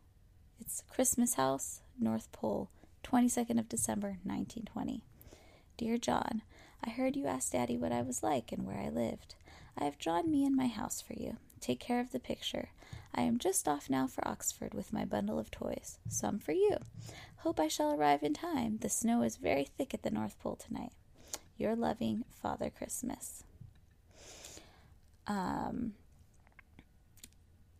It's 0.59 0.83
Christmas 0.89 1.35
House, 1.35 1.81
North 1.99 2.31
Pole, 2.31 2.69
22nd 3.03 3.59
of 3.59 3.69
December, 3.69 4.17
1920. 4.23 5.03
Dear 5.77 5.97
John, 5.97 6.41
I 6.83 6.89
heard 6.89 7.15
you 7.15 7.27
asked 7.27 7.51
Daddy 7.51 7.77
what 7.77 7.91
I 7.91 8.01
was 8.01 8.23
like 8.23 8.51
and 8.51 8.65
where 8.65 8.77
I 8.77 8.89
lived. 8.89 9.35
I 9.77 9.85
have 9.85 9.97
drawn 9.97 10.29
me 10.29 10.45
and 10.45 10.55
my 10.55 10.67
house 10.67 11.01
for 11.01 11.13
you. 11.13 11.37
Take 11.59 11.79
care 11.79 11.99
of 11.99 12.11
the 12.11 12.19
picture. 12.19 12.69
I 13.15 13.21
am 13.21 13.37
just 13.37 13.67
off 13.67 13.89
now 13.89 14.07
for 14.07 14.27
Oxford 14.27 14.73
with 14.73 14.93
my 14.93 15.05
bundle 15.05 15.39
of 15.39 15.51
toys. 15.51 15.97
Some 16.09 16.39
for 16.39 16.51
you. 16.51 16.77
Hope 17.37 17.59
I 17.59 17.67
shall 17.67 17.93
arrive 17.93 18.23
in 18.23 18.33
time. 18.33 18.79
The 18.81 18.89
snow 18.89 19.21
is 19.21 19.37
very 19.37 19.65
thick 19.65 19.93
at 19.93 20.03
the 20.03 20.11
North 20.11 20.39
Pole 20.41 20.55
tonight. 20.55 20.91
Your 21.57 21.75
loving 21.75 22.25
Father 22.41 22.69
Christmas. 22.69 23.43
Um. 25.27 25.93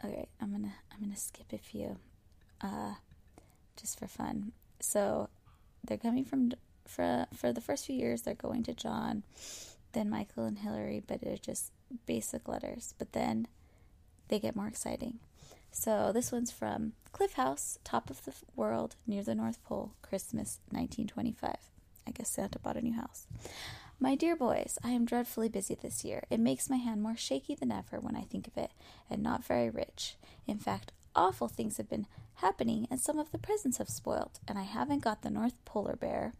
Okay, 0.05 0.27
I'm 0.41 0.51
gonna 0.51 0.73
I'm 0.91 0.99
gonna 1.01 1.15
skip 1.15 1.51
a 1.53 1.57
few, 1.57 1.97
uh, 2.61 2.95
just 3.79 3.97
for 3.97 4.07
fun. 4.07 4.51
So, 4.81 5.29
they're 5.83 5.97
coming 5.97 6.25
from 6.25 6.51
for 6.85 7.25
for 7.33 7.53
the 7.53 7.61
first 7.61 7.85
few 7.85 7.95
years. 7.95 8.21
They're 8.21 8.33
going 8.33 8.63
to 8.63 8.73
John, 8.73 9.23
then 9.93 10.09
Michael 10.09 10.45
and 10.45 10.59
Hillary, 10.59 11.01
but 11.05 11.21
they're 11.21 11.37
just 11.37 11.71
basic 12.05 12.47
letters. 12.47 12.93
But 12.97 13.13
then 13.13 13.47
they 14.27 14.39
get 14.39 14.55
more 14.55 14.67
exciting. 14.67 15.19
So 15.71 16.11
this 16.13 16.31
one's 16.31 16.51
from 16.51 16.93
Cliff 17.11 17.33
House, 17.33 17.79
top 17.83 18.09
of 18.09 18.23
the 18.25 18.33
world, 18.55 18.95
near 19.07 19.23
the 19.23 19.35
North 19.35 19.63
Pole, 19.63 19.93
Christmas 20.01 20.59
1925. 20.69 21.55
I 22.07 22.11
guess 22.11 22.29
Santa 22.29 22.59
bought 22.59 22.77
a 22.77 22.81
new 22.81 22.93
house. 22.93 23.25
My 23.99 24.15
dear 24.15 24.35
boys, 24.35 24.77
I 24.83 24.89
am 24.89 25.05
dreadfully 25.05 25.49
busy 25.49 25.75
this 25.75 26.03
year. 26.03 26.23
It 26.29 26.39
makes 26.39 26.69
my 26.69 26.77
hand 26.77 27.01
more 27.01 27.15
shaky 27.15 27.55
than 27.55 27.71
ever 27.71 27.99
when 27.99 28.15
I 28.15 28.21
think 28.21 28.47
of 28.47 28.57
it, 28.57 28.71
and 29.09 29.23
not 29.23 29.45
very 29.45 29.69
rich. 29.69 30.15
In 30.45 30.57
fact, 30.57 30.91
awful 31.15 31.47
things 31.47 31.77
have 31.77 31.89
been 31.89 32.07
happening, 32.35 32.87
and 32.89 32.99
some 32.99 33.19
of 33.19 33.31
the 33.31 33.37
presents 33.37 33.77
have 33.77 33.89
spoiled, 33.89 34.39
and 34.47 34.57
I 34.57 34.63
haven't 34.63 35.03
got 35.03 35.21
the 35.21 35.29
North 35.29 35.53
Polar 35.65 35.95
Bear, 35.95 36.33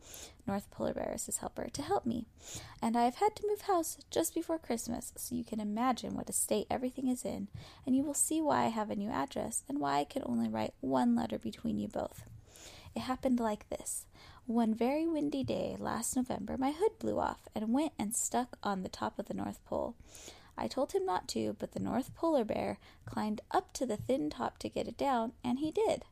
North 0.47 0.69
Polar 0.71 0.93
Bear 0.93 1.13
is 1.15 1.25
his 1.25 1.37
helper, 1.37 1.69
to 1.71 1.81
help 1.81 2.05
me. 2.05 2.27
And 2.81 2.97
I 2.97 3.03
have 3.05 3.15
had 3.15 3.35
to 3.35 3.47
move 3.47 3.61
house 3.61 3.97
just 4.11 4.33
before 4.33 4.57
Christmas, 4.57 5.13
so 5.15 5.35
you 5.35 5.43
can 5.43 5.59
imagine 5.59 6.15
what 6.15 6.29
a 6.29 6.33
state 6.33 6.67
everything 6.69 7.07
is 7.07 7.23
in, 7.23 7.47
and 7.85 7.95
you 7.95 8.03
will 8.03 8.13
see 8.13 8.41
why 8.41 8.65
I 8.65 8.69
have 8.69 8.89
a 8.89 8.95
new 8.95 9.09
address, 9.09 9.63
and 9.69 9.79
why 9.79 9.99
I 9.99 10.03
can 10.03 10.23
only 10.25 10.49
write 10.49 10.73
one 10.81 11.15
letter 11.15 11.39
between 11.39 11.79
you 11.79 11.87
both. 11.87 12.25
It 12.95 13.01
happened 13.01 13.39
like 13.39 13.69
this. 13.69 14.05
One 14.45 14.73
very 14.75 15.07
windy 15.07 15.43
day 15.43 15.77
last 15.79 16.15
November, 16.15 16.57
my 16.57 16.71
hood 16.71 16.99
blew 16.99 17.17
off 17.17 17.47
and 17.55 17.73
went 17.73 17.93
and 17.97 18.13
stuck 18.13 18.57
on 18.61 18.83
the 18.83 18.89
top 18.89 19.17
of 19.17 19.27
the 19.27 19.33
North 19.33 19.63
Pole. 19.65 19.95
I 20.57 20.67
told 20.67 20.93
him 20.93 21.05
not 21.05 21.27
to, 21.29 21.55
but 21.57 21.71
the 21.71 21.79
North 21.79 22.13
Polar 22.15 22.45
Bear 22.45 22.77
climbed 23.05 23.41
up 23.51 23.73
to 23.73 23.85
the 23.85 23.97
thin 23.97 24.29
top 24.29 24.57
to 24.59 24.69
get 24.69 24.87
it 24.87 24.97
down, 24.97 25.33
and 25.43 25.59
he 25.59 25.71
did. 25.71 26.03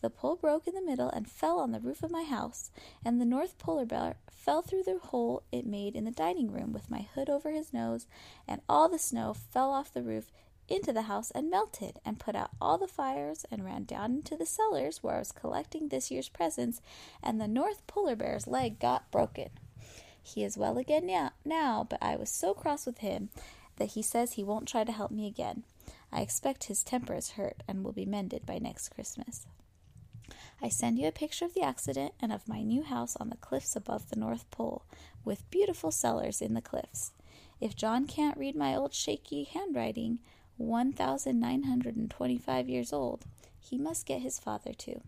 The 0.00 0.10
pole 0.10 0.36
broke 0.36 0.66
in 0.66 0.74
the 0.74 0.80
middle 0.80 1.10
and 1.10 1.30
fell 1.30 1.58
on 1.60 1.72
the 1.72 1.80
roof 1.80 2.02
of 2.02 2.10
my 2.10 2.22
house, 2.22 2.70
and 3.04 3.20
the 3.20 3.26
North 3.26 3.58
Polar 3.58 3.84
Bear 3.84 4.16
fell 4.30 4.62
through 4.62 4.84
the 4.84 4.98
hole 4.98 5.42
it 5.52 5.66
made 5.66 5.94
in 5.94 6.04
the 6.04 6.10
dining 6.10 6.50
room 6.50 6.72
with 6.72 6.90
my 6.90 7.06
hood 7.14 7.28
over 7.28 7.50
his 7.50 7.74
nose, 7.74 8.06
and 8.48 8.62
all 8.68 8.88
the 8.88 8.98
snow 8.98 9.34
fell 9.34 9.70
off 9.70 9.92
the 9.92 10.02
roof 10.02 10.32
into 10.68 10.92
the 10.92 11.02
house 11.02 11.30
and 11.32 11.50
melted, 11.50 11.98
and 12.04 12.18
put 12.18 12.34
out 12.34 12.50
all 12.60 12.78
the 12.78 12.88
fires, 12.88 13.44
and 13.50 13.64
ran 13.64 13.84
down 13.84 14.12
into 14.12 14.36
the 14.36 14.46
cellars 14.46 15.02
where 15.02 15.16
I 15.16 15.18
was 15.18 15.32
collecting 15.32 15.88
this 15.88 16.10
year's 16.10 16.30
presents, 16.30 16.80
and 17.22 17.38
the 17.38 17.48
North 17.48 17.86
Polar 17.86 18.16
Bear's 18.16 18.46
leg 18.46 18.78
got 18.78 19.10
broken. 19.10 19.50
He 20.22 20.44
is 20.44 20.56
well 20.56 20.78
again 20.78 21.06
now, 21.06 21.32
now, 21.44 21.86
but 21.88 21.98
I 22.00 22.16
was 22.16 22.30
so 22.30 22.54
cross 22.54 22.86
with 22.86 22.98
him 22.98 23.30
that 23.80 23.92
he 23.92 24.02
says 24.02 24.34
he 24.34 24.44
won't 24.44 24.68
try 24.68 24.84
to 24.84 24.92
help 24.92 25.10
me 25.10 25.26
again. 25.26 25.64
I 26.12 26.20
expect 26.20 26.64
his 26.64 26.84
temper 26.84 27.14
is 27.14 27.30
hurt 27.30 27.62
and 27.66 27.82
will 27.82 27.92
be 27.92 28.04
mended 28.04 28.44
by 28.44 28.58
next 28.58 28.90
Christmas. 28.90 29.46
I 30.62 30.68
send 30.68 30.98
you 30.98 31.08
a 31.08 31.12
picture 31.12 31.46
of 31.46 31.54
the 31.54 31.62
accident 31.62 32.12
and 32.20 32.30
of 32.30 32.46
my 32.46 32.62
new 32.62 32.82
house 32.82 33.16
on 33.16 33.30
the 33.30 33.38
cliffs 33.38 33.74
above 33.74 34.10
the 34.10 34.20
North 34.20 34.48
Pole, 34.50 34.84
with 35.24 35.50
beautiful 35.50 35.90
cellars 35.90 36.42
in 36.42 36.52
the 36.52 36.60
cliffs. 36.60 37.12
If 37.58 37.74
John 37.74 38.06
can't 38.06 38.36
read 38.36 38.54
my 38.54 38.76
old 38.76 38.92
shaky 38.92 39.44
handwriting, 39.44 40.18
1,925 40.58 42.68
years 42.68 42.92
old, 42.92 43.24
he 43.58 43.78
must 43.78 44.04
get 44.04 44.20
his 44.20 44.38
father 44.38 44.74
to. 44.74 45.00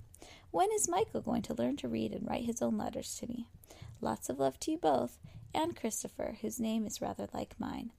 When 0.51 0.73
is 0.73 0.89
Michael 0.89 1.21
going 1.21 1.43
to 1.43 1.55
learn 1.55 1.77
to 1.77 1.89
read 1.89 2.13
and 2.13 2.27
write 2.27 2.47
his 2.47 2.63
own 2.63 2.79
letters 2.79 3.15
to 3.17 3.27
me? 3.27 3.49
Lots 4.01 4.31
of 4.31 4.39
love 4.39 4.59
to 4.61 4.71
you 4.71 4.79
both, 4.79 5.19
and 5.55 5.77
Christopher, 5.77 6.39
whose 6.41 6.59
name 6.59 6.87
is 6.87 7.03
rather 7.03 7.29
like 7.35 7.61
mine. 7.61 7.91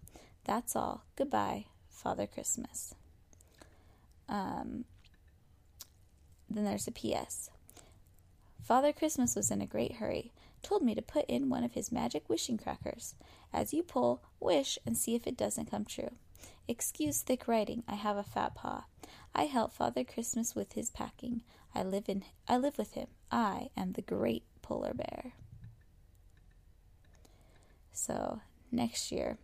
That's 0.45 0.75
all. 0.75 1.03
Goodbye, 1.15 1.65
Father 1.89 2.27
Christmas. 2.27 2.95
Um, 4.27 4.85
then 6.49 6.65
there's 6.65 6.87
a 6.87 6.91
P.S. 6.91 7.49
Father 8.61 8.93
Christmas 8.93 9.35
was 9.35 9.51
in 9.51 9.61
a 9.61 9.65
great 9.65 9.93
hurry, 9.95 10.31
told 10.61 10.83
me 10.83 10.95
to 10.95 11.01
put 11.01 11.25
in 11.27 11.49
one 11.49 11.63
of 11.63 11.73
his 11.73 11.91
magic 11.91 12.29
wishing 12.29 12.57
crackers. 12.57 13.15
As 13.53 13.73
you 13.73 13.83
pull, 13.83 14.21
wish 14.39 14.77
and 14.85 14.97
see 14.97 15.15
if 15.15 15.27
it 15.27 15.37
doesn't 15.37 15.69
come 15.69 15.85
true. 15.85 16.11
Excuse 16.67 17.21
thick 17.21 17.47
writing, 17.47 17.83
I 17.87 17.95
have 17.95 18.17
a 18.17 18.23
fat 18.23 18.55
paw. 18.55 18.85
I 19.35 19.43
help 19.45 19.73
Father 19.73 20.03
Christmas 20.03 20.55
with 20.55 20.73
his 20.73 20.89
packing. 20.89 21.43
I 21.75 21.83
live 21.83 22.07
in 22.07 22.23
I 22.47 22.57
live 22.57 22.77
with 22.77 22.93
him. 22.93 23.07
I 23.31 23.69
am 23.75 23.93
the 23.93 24.01
great 24.01 24.43
polar 24.61 24.93
bear. 24.93 25.33
So, 27.91 28.41
next 28.71 29.11
year 29.11 29.37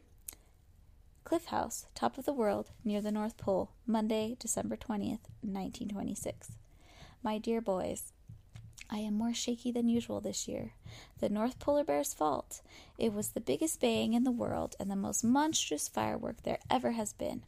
Cliff 1.24 1.46
House, 1.46 1.86
top 1.94 2.18
of 2.18 2.26
the 2.26 2.34
world, 2.34 2.72
near 2.84 3.02
the 3.02 3.12
North 3.12 3.38
Pole, 3.38 3.72
Monday, 3.86 4.36
December 4.40 4.76
20th, 4.76 5.30
1926. 5.42 6.52
My 7.22 7.38
dear 7.38 7.62
boys, 7.62 8.14
I 8.90 8.98
am 8.98 9.14
more 9.14 9.34
shaky 9.34 9.72
than 9.72 9.88
usual 9.88 10.22
this 10.22 10.48
year. 10.48 10.74
The 11.20 11.30
North 11.30 11.60
Polar 11.60 11.84
Bear's 11.84 12.14
fault. 12.14 12.62
It 12.98 13.14
was 13.14 13.30
the 13.30 13.42
biggest 13.42 13.80
bang 13.80 14.14
in 14.14 14.24
the 14.24 14.32
world 14.32 14.76
and 14.80 14.90
the 14.90 14.96
most 14.96 15.24
monstrous 15.24 15.88
firework 15.88 16.42
there 16.44 16.60
ever 16.70 16.92
has 16.92 17.14
been. 17.14 17.44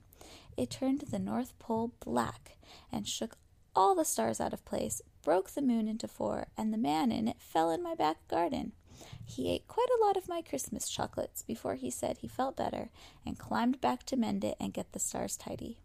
It 0.55 0.69
turned 0.69 1.01
the 1.01 1.19
North 1.19 1.57
Pole 1.57 1.93
black 2.03 2.57
and 2.91 3.07
shook 3.07 3.37
all 3.75 3.95
the 3.95 4.05
stars 4.05 4.39
out 4.39 4.53
of 4.53 4.65
place, 4.65 5.01
broke 5.23 5.51
the 5.51 5.61
moon 5.61 5.87
into 5.87 6.07
four, 6.07 6.47
and 6.57 6.71
the 6.71 6.77
man 6.77 7.11
in 7.11 7.27
it 7.27 7.37
fell 7.39 7.71
in 7.71 7.81
my 7.81 7.95
back 7.95 8.27
garden. 8.27 8.73
He 9.25 9.49
ate 9.49 9.67
quite 9.67 9.87
a 9.97 10.05
lot 10.05 10.17
of 10.17 10.27
my 10.27 10.41
Christmas 10.41 10.89
chocolates 10.89 11.41
before 11.41 11.75
he 11.75 11.89
said 11.89 12.17
he 12.17 12.27
felt 12.27 12.57
better 12.57 12.89
and 13.25 13.39
climbed 13.39 13.81
back 13.81 14.03
to 14.05 14.17
mend 14.17 14.43
it 14.43 14.57
and 14.59 14.73
get 14.73 14.91
the 14.91 14.99
stars 14.99 15.37
tidy. 15.37 15.77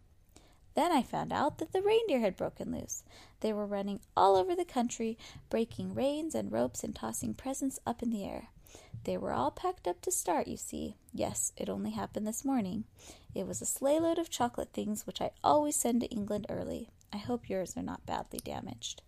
Then 0.75 0.91
I 0.91 1.01
found 1.01 1.33
out 1.33 1.57
that 1.57 1.71
the 1.71 1.81
reindeer 1.81 2.19
had 2.19 2.37
broken 2.37 2.71
loose. 2.71 3.03
They 3.39 3.51
were 3.51 3.65
running 3.65 3.99
all 4.15 4.35
over 4.35 4.55
the 4.55 4.63
country, 4.63 5.17
breaking 5.49 5.95
reins 5.95 6.35
and 6.35 6.51
ropes 6.51 6.83
and 6.83 6.93
tossing 6.93 7.33
presents 7.33 7.79
up 7.85 8.03
in 8.03 8.11
the 8.11 8.23
air. 8.23 8.49
They 9.03 9.17
were 9.17 9.31
all 9.31 9.49
packed 9.49 9.87
up 9.87 10.01
to 10.01 10.11
start, 10.11 10.47
you 10.47 10.57
see. 10.57 10.97
Yes, 11.13 11.51
it 11.57 11.69
only 11.69 11.91
happened 11.91 12.27
this 12.27 12.45
morning. 12.45 12.83
It 13.33 13.47
was 13.47 13.61
a 13.61 13.65
sleigh 13.65 13.99
load 13.99 14.19
of 14.19 14.29
chocolate 14.29 14.73
things 14.73 15.07
which 15.07 15.21
I 15.21 15.31
always 15.43 15.75
send 15.75 16.01
to 16.01 16.07
England 16.07 16.45
early. 16.49 16.89
I 17.13 17.17
hope 17.17 17.49
yours 17.49 17.75
are 17.77 17.81
not 17.81 18.05
badly 18.05 18.39
damaged. 18.43 19.01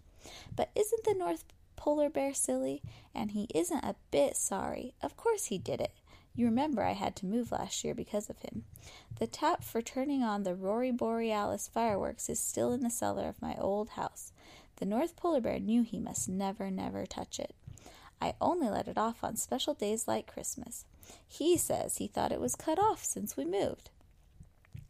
But 0.56 0.72
isn't 0.76 1.04
the 1.04 1.14
North 1.14 1.44
polar 1.80 2.10
bear 2.10 2.34
silly, 2.34 2.82
and 3.16 3.32
he 3.32 3.48
isn't 3.56 3.86
a 3.86 3.96
bit 4.12 4.36
sorry. 4.36 4.94
Of 5.02 5.16
course 5.16 5.46
he 5.46 5.58
did 5.58 5.80
it. 5.80 5.94
You 6.36 6.46
remember 6.46 6.84
I 6.84 6.92
had 6.92 7.16
to 7.18 7.26
move 7.26 7.54
last 7.54 7.86
year 7.86 7.96
because 7.96 8.30
of 8.30 8.40
him. 8.40 8.66
The 9.18 9.28
tap 9.28 9.64
for 9.64 9.82
turning 9.82 10.22
on 10.22 10.44
the 10.44 10.52
Aurora 10.52 10.92
Borealis 10.92 11.70
fireworks 11.70 12.28
is 12.28 12.38
still 12.38 12.74
in 12.74 12.82
the 12.82 12.90
cellar 12.90 13.30
of 13.30 13.42
my 13.42 13.56
old 13.58 13.92
house. 13.92 14.34
The 14.76 14.86
North 14.86 15.16
Polar 15.16 15.40
Bear 15.40 15.58
knew 15.58 15.84
he 15.84 16.00
must 16.00 16.28
never, 16.28 16.70
never 16.70 17.06
touch 17.06 17.40
it. 17.40 17.56
I 18.22 18.34
only 18.42 18.70
let 18.70 18.90
it 18.90 18.98
off 18.98 19.24
on 19.24 19.38
special 19.38 19.74
days 19.74 20.06
like 20.06 20.32
Christmas. 20.32 20.84
He 21.26 21.56
says 21.56 21.96
he 21.96 22.08
thought 22.08 22.34
it 22.34 22.42
was 22.42 22.56
cut 22.56 22.78
off 22.78 23.06
since 23.06 23.38
we 23.38 23.46
moved. 23.46 23.90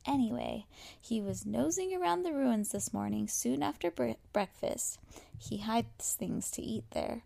Anyway, 0.06 0.66
he 1.00 1.22
was 1.22 1.46
nosing 1.46 1.94
around 1.96 2.24
the 2.24 2.34
ruins 2.34 2.72
this 2.72 2.94
morning 2.94 3.28
soon 3.28 3.62
after 3.62 3.92
bre- 3.92 4.12
breakfast. 4.34 5.00
He 5.38 5.58
hides 5.60 6.14
things 6.14 6.50
to 6.52 6.62
eat 6.62 6.86
there 6.92 7.24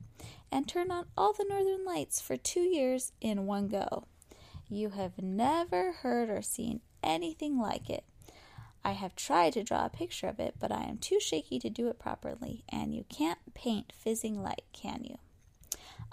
and 0.51 0.67
turned 0.67 0.91
on 0.91 1.05
all 1.17 1.33
the 1.33 1.45
northern 1.49 1.85
lights 1.85 2.21
for 2.21 2.37
two 2.37 2.61
years 2.61 3.11
in 3.21 3.45
one 3.45 3.67
go. 3.67 4.05
You 4.69 4.89
have 4.89 5.21
never 5.21 5.91
heard 5.91 6.29
or 6.29 6.41
seen 6.41 6.81
anything 7.01 7.59
like 7.59 7.89
it. 7.89 8.03
I 8.85 8.91
have 8.91 9.15
tried 9.15 9.53
to 9.53 9.63
draw 9.63 9.85
a 9.85 9.89
picture 9.89 10.27
of 10.27 10.39
it, 10.39 10.55
but 10.59 10.71
I 10.71 10.83
am 10.83 10.97
too 10.97 11.19
shaky 11.19 11.57
to 11.59 11.69
do 11.69 11.87
it 11.87 11.99
properly, 11.99 12.63
and 12.67 12.93
you 12.93 13.05
can't 13.07 13.39
paint 13.53 13.93
fizzing 13.95 14.41
light, 14.41 14.63
can 14.73 15.03
you? 15.03 15.17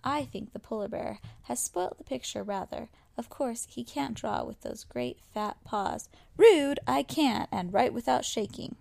I 0.05 0.25
think 0.25 0.53
the 0.53 0.59
polar 0.59 0.89
bear 0.89 1.19
has 1.43 1.59
spoilt 1.59 1.99
the 1.99 2.05
picture 2.05 2.43
rather. 2.43 2.89
Of 3.21 3.29
course, 3.29 3.67
he 3.69 3.85
can't 3.85 4.15
draw 4.15 4.45
with 4.45 4.63
those 4.63 4.83
great 4.83 5.19
fat 5.35 5.59
paws. 5.63 6.09
Rude, 6.39 6.81
I 6.87 7.03
can't, 7.03 7.51
and 7.53 7.71
write 7.71 7.93
without 7.93 8.25
shaking. 8.25 8.77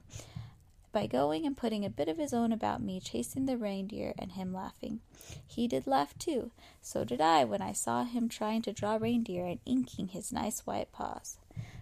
By 0.93 1.08
going 1.08 1.45
and 1.45 1.58
putting 1.58 1.84
a 1.84 1.89
bit 1.89 2.08
of 2.08 2.17
his 2.17 2.34
own 2.34 2.54
about 2.54 2.82
me, 2.82 3.02
chasing 3.02 3.47
the 3.47 3.58
reindeer, 3.58 4.13
and 4.17 4.32
him 4.32 4.54
laughing. 4.54 5.02
He 5.45 5.67
did 5.67 5.88
laugh 5.88 6.17
too. 6.17 6.52
So 6.82 7.04
did 7.04 7.19
I 7.19 7.43
when 7.43 7.62
I 7.62 7.73
saw 7.73 8.06
him 8.06 8.30
trying 8.30 8.62
to 8.62 8.71
draw 8.71 8.95
reindeer 8.95 9.45
and 9.45 9.60
inking 9.65 10.08
his 10.08 10.32
nice 10.32 10.62
white 10.62 10.93
paws. 10.93 11.38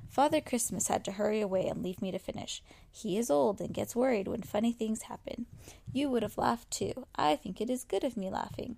Father 0.10 0.42
Christmas 0.42 0.88
had 0.88 1.06
to 1.06 1.12
hurry 1.12 1.42
away 1.42 1.68
and 1.68 1.84
leave 1.84 2.02
me 2.02 2.10
to 2.10 2.18
finish. 2.18 2.64
He 2.92 3.20
is 3.20 3.30
old 3.30 3.62
and 3.62 3.72
gets 3.72 3.96
worried 3.96 4.28
when 4.28 4.42
funny 4.42 4.72
things 4.72 5.04
happen. 5.04 5.46
You 5.94 6.10
would 6.10 6.24
have 6.24 6.40
laughed 6.40 6.72
too. 6.72 7.06
I 7.16 7.36
think 7.36 7.62
it 7.62 7.70
is 7.70 7.84
good 7.84 8.04
of 8.04 8.18
me 8.18 8.32
laughing. 8.32 8.78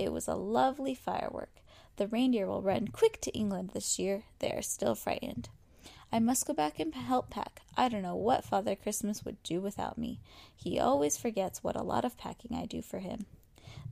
It 0.00 0.12
was 0.12 0.26
a 0.26 0.34
lovely 0.34 0.96
firework. 0.96 1.59
The 2.00 2.08
reindeer 2.08 2.46
will 2.46 2.62
run 2.62 2.88
quick 2.88 3.20
to 3.20 3.30
England 3.32 3.72
this 3.74 3.98
year. 3.98 4.22
They 4.38 4.50
are 4.52 4.62
still 4.62 4.94
frightened. 4.94 5.50
I 6.10 6.18
must 6.18 6.46
go 6.46 6.54
back 6.54 6.80
and 6.80 6.94
help 6.94 7.28
pack. 7.28 7.60
I 7.76 7.90
don't 7.90 8.00
know 8.00 8.16
what 8.16 8.42
Father 8.42 8.74
Christmas 8.74 9.22
would 9.22 9.36
do 9.42 9.60
without 9.60 9.98
me. 9.98 10.18
He 10.56 10.80
always 10.80 11.18
forgets 11.18 11.62
what 11.62 11.76
a 11.76 11.82
lot 11.82 12.06
of 12.06 12.16
packing 12.16 12.56
I 12.56 12.64
do 12.64 12.80
for 12.80 13.00
him. 13.00 13.26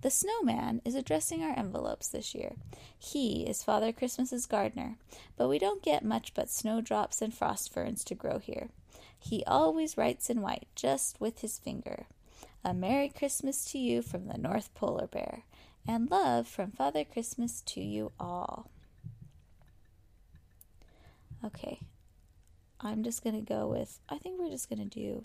The 0.00 0.08
snowman 0.08 0.80
is 0.86 0.94
addressing 0.94 1.42
our 1.42 1.52
envelopes 1.54 2.08
this 2.08 2.34
year. 2.34 2.54
He 2.98 3.42
is 3.46 3.62
Father 3.62 3.92
Christmas's 3.92 4.46
gardener, 4.46 4.96
but 5.36 5.50
we 5.50 5.58
don't 5.58 5.82
get 5.82 6.02
much 6.02 6.32
but 6.32 6.48
snowdrops 6.48 7.20
and 7.20 7.34
frost 7.34 7.70
ferns 7.70 8.02
to 8.04 8.14
grow 8.14 8.38
here. 8.38 8.70
He 9.18 9.44
always 9.44 9.98
writes 9.98 10.30
in 10.30 10.40
white, 10.40 10.66
just 10.74 11.20
with 11.20 11.40
his 11.40 11.58
finger. 11.58 12.06
A 12.64 12.72
Merry 12.72 13.10
Christmas 13.10 13.66
to 13.66 13.78
you 13.78 14.00
from 14.00 14.28
the 14.28 14.38
North 14.38 14.72
Polar 14.72 15.06
Bear, 15.06 15.44
and 15.86 16.10
love 16.10 16.46
from 16.46 16.70
Father 16.72 17.04
Christmas 17.04 17.60
to 17.62 17.80
you 17.80 18.12
all. 18.18 18.70
Okay, 21.44 21.80
I'm 22.80 23.02
just 23.02 23.22
going 23.22 23.36
to 23.36 23.42
go 23.42 23.66
with, 23.66 24.00
I 24.08 24.18
think 24.18 24.40
we're 24.40 24.50
just 24.50 24.68
going 24.68 24.88
to 24.88 24.98
do 24.98 25.22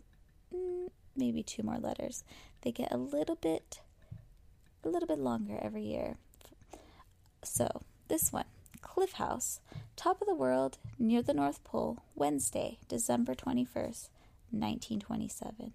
mm, 0.54 0.90
maybe 1.16 1.44
two 1.44 1.64
more 1.64 1.78
letters. 1.78 2.24
They 2.62 2.72
get 2.72 2.92
a 2.92 2.98
little 2.98 3.36
bit, 3.36 3.82
a 4.84 4.90
little 4.90 5.08
bit 5.08 5.20
longer 5.20 5.60
every 5.62 5.84
year. 5.84 6.18
So, 7.44 7.82
this 8.08 8.32
one, 8.32 8.46
Cliff 8.82 9.14
House, 9.14 9.60
top 9.96 10.22
of 10.22 10.28
the 10.28 10.36
world, 10.36 10.78
near 11.00 11.22
the 11.22 11.34
North 11.34 11.64
Pole, 11.64 12.00
Wednesday, 12.16 12.78
December 12.88 13.34
21st, 13.34 14.10
1927. 14.52 15.74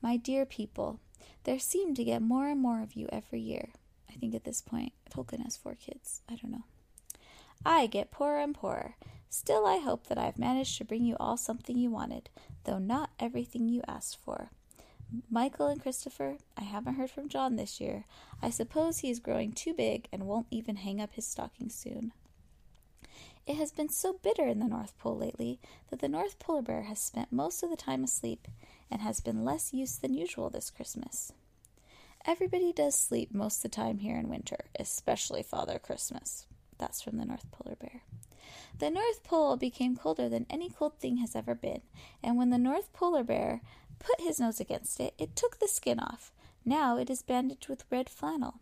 My 0.00 0.16
dear 0.16 0.44
people, 0.46 1.00
there 1.44 1.58
seem 1.58 1.94
to 1.94 2.04
get 2.04 2.22
more 2.22 2.48
and 2.48 2.60
more 2.60 2.82
of 2.82 2.94
you 2.94 3.08
every 3.12 3.40
year. 3.40 3.70
I 4.10 4.14
think 4.14 4.34
at 4.34 4.44
this 4.44 4.60
point, 4.60 4.92
Tolkien 5.10 5.42
has 5.44 5.56
four 5.56 5.74
kids. 5.74 6.22
I 6.28 6.36
don't 6.36 6.52
know. 6.52 6.64
I 7.64 7.86
get 7.86 8.10
poorer 8.10 8.40
and 8.40 8.54
poorer. 8.54 8.96
Still, 9.30 9.66
I 9.66 9.78
hope 9.78 10.06
that 10.06 10.18
I 10.18 10.26
have 10.26 10.38
managed 10.38 10.78
to 10.78 10.84
bring 10.84 11.04
you 11.04 11.16
all 11.18 11.36
something 11.36 11.76
you 11.76 11.90
wanted, 11.90 12.30
though 12.64 12.78
not 12.78 13.10
everything 13.18 13.68
you 13.68 13.82
asked 13.88 14.18
for. 14.24 14.50
Michael 15.30 15.68
and 15.68 15.80
Christopher, 15.80 16.38
I 16.56 16.62
haven't 16.62 16.94
heard 16.94 17.10
from 17.10 17.28
John 17.28 17.56
this 17.56 17.80
year. 17.80 18.04
I 18.42 18.50
suppose 18.50 18.98
he 18.98 19.10
is 19.10 19.20
growing 19.20 19.52
too 19.52 19.74
big 19.74 20.08
and 20.12 20.26
won't 20.26 20.46
even 20.50 20.76
hang 20.76 21.00
up 21.00 21.14
his 21.14 21.26
stocking 21.26 21.68
soon. 21.68 22.12
It 23.46 23.56
has 23.56 23.72
been 23.72 23.90
so 23.90 24.14
bitter 24.14 24.46
in 24.46 24.58
the 24.58 24.68
North 24.68 24.98
Pole 24.98 25.18
lately 25.18 25.60
that 25.90 26.00
the 26.00 26.08
North 26.08 26.38
Polar 26.38 26.62
Bear 26.62 26.82
has 26.84 26.98
spent 26.98 27.30
most 27.30 27.62
of 27.62 27.68
the 27.68 27.76
time 27.76 28.02
asleep 28.02 28.48
and 28.90 29.02
has 29.02 29.20
been 29.20 29.44
less 29.44 29.74
use 29.74 29.96
than 29.96 30.14
usual 30.14 30.48
this 30.48 30.70
Christmas. 30.70 31.30
Everybody 32.26 32.72
does 32.72 32.94
sleep 32.94 33.34
most 33.34 33.58
of 33.58 33.70
the 33.70 33.76
time 33.76 33.98
here 33.98 34.16
in 34.16 34.30
winter, 34.30 34.64
especially 34.80 35.42
Father 35.42 35.78
Christmas. 35.78 36.46
That's 36.78 37.02
from 37.02 37.18
the 37.18 37.26
North 37.26 37.50
Polar 37.52 37.76
Bear. 37.76 38.02
The 38.78 38.90
North 38.90 39.22
Pole 39.22 39.58
became 39.58 39.94
colder 39.94 40.28
than 40.30 40.46
any 40.48 40.70
cold 40.70 40.98
thing 40.98 41.18
has 41.18 41.36
ever 41.36 41.54
been, 41.54 41.82
and 42.22 42.38
when 42.38 42.48
the 42.48 42.58
North 42.58 42.94
Polar 42.94 43.22
Bear 43.22 43.60
put 43.98 44.22
his 44.22 44.40
nose 44.40 44.58
against 44.58 44.98
it, 45.00 45.12
it 45.18 45.36
took 45.36 45.58
the 45.58 45.68
skin 45.68 46.00
off. 46.00 46.32
Now 46.64 46.96
it 46.96 47.10
is 47.10 47.20
bandaged 47.20 47.68
with 47.68 47.84
red 47.90 48.08
flannel. 48.08 48.54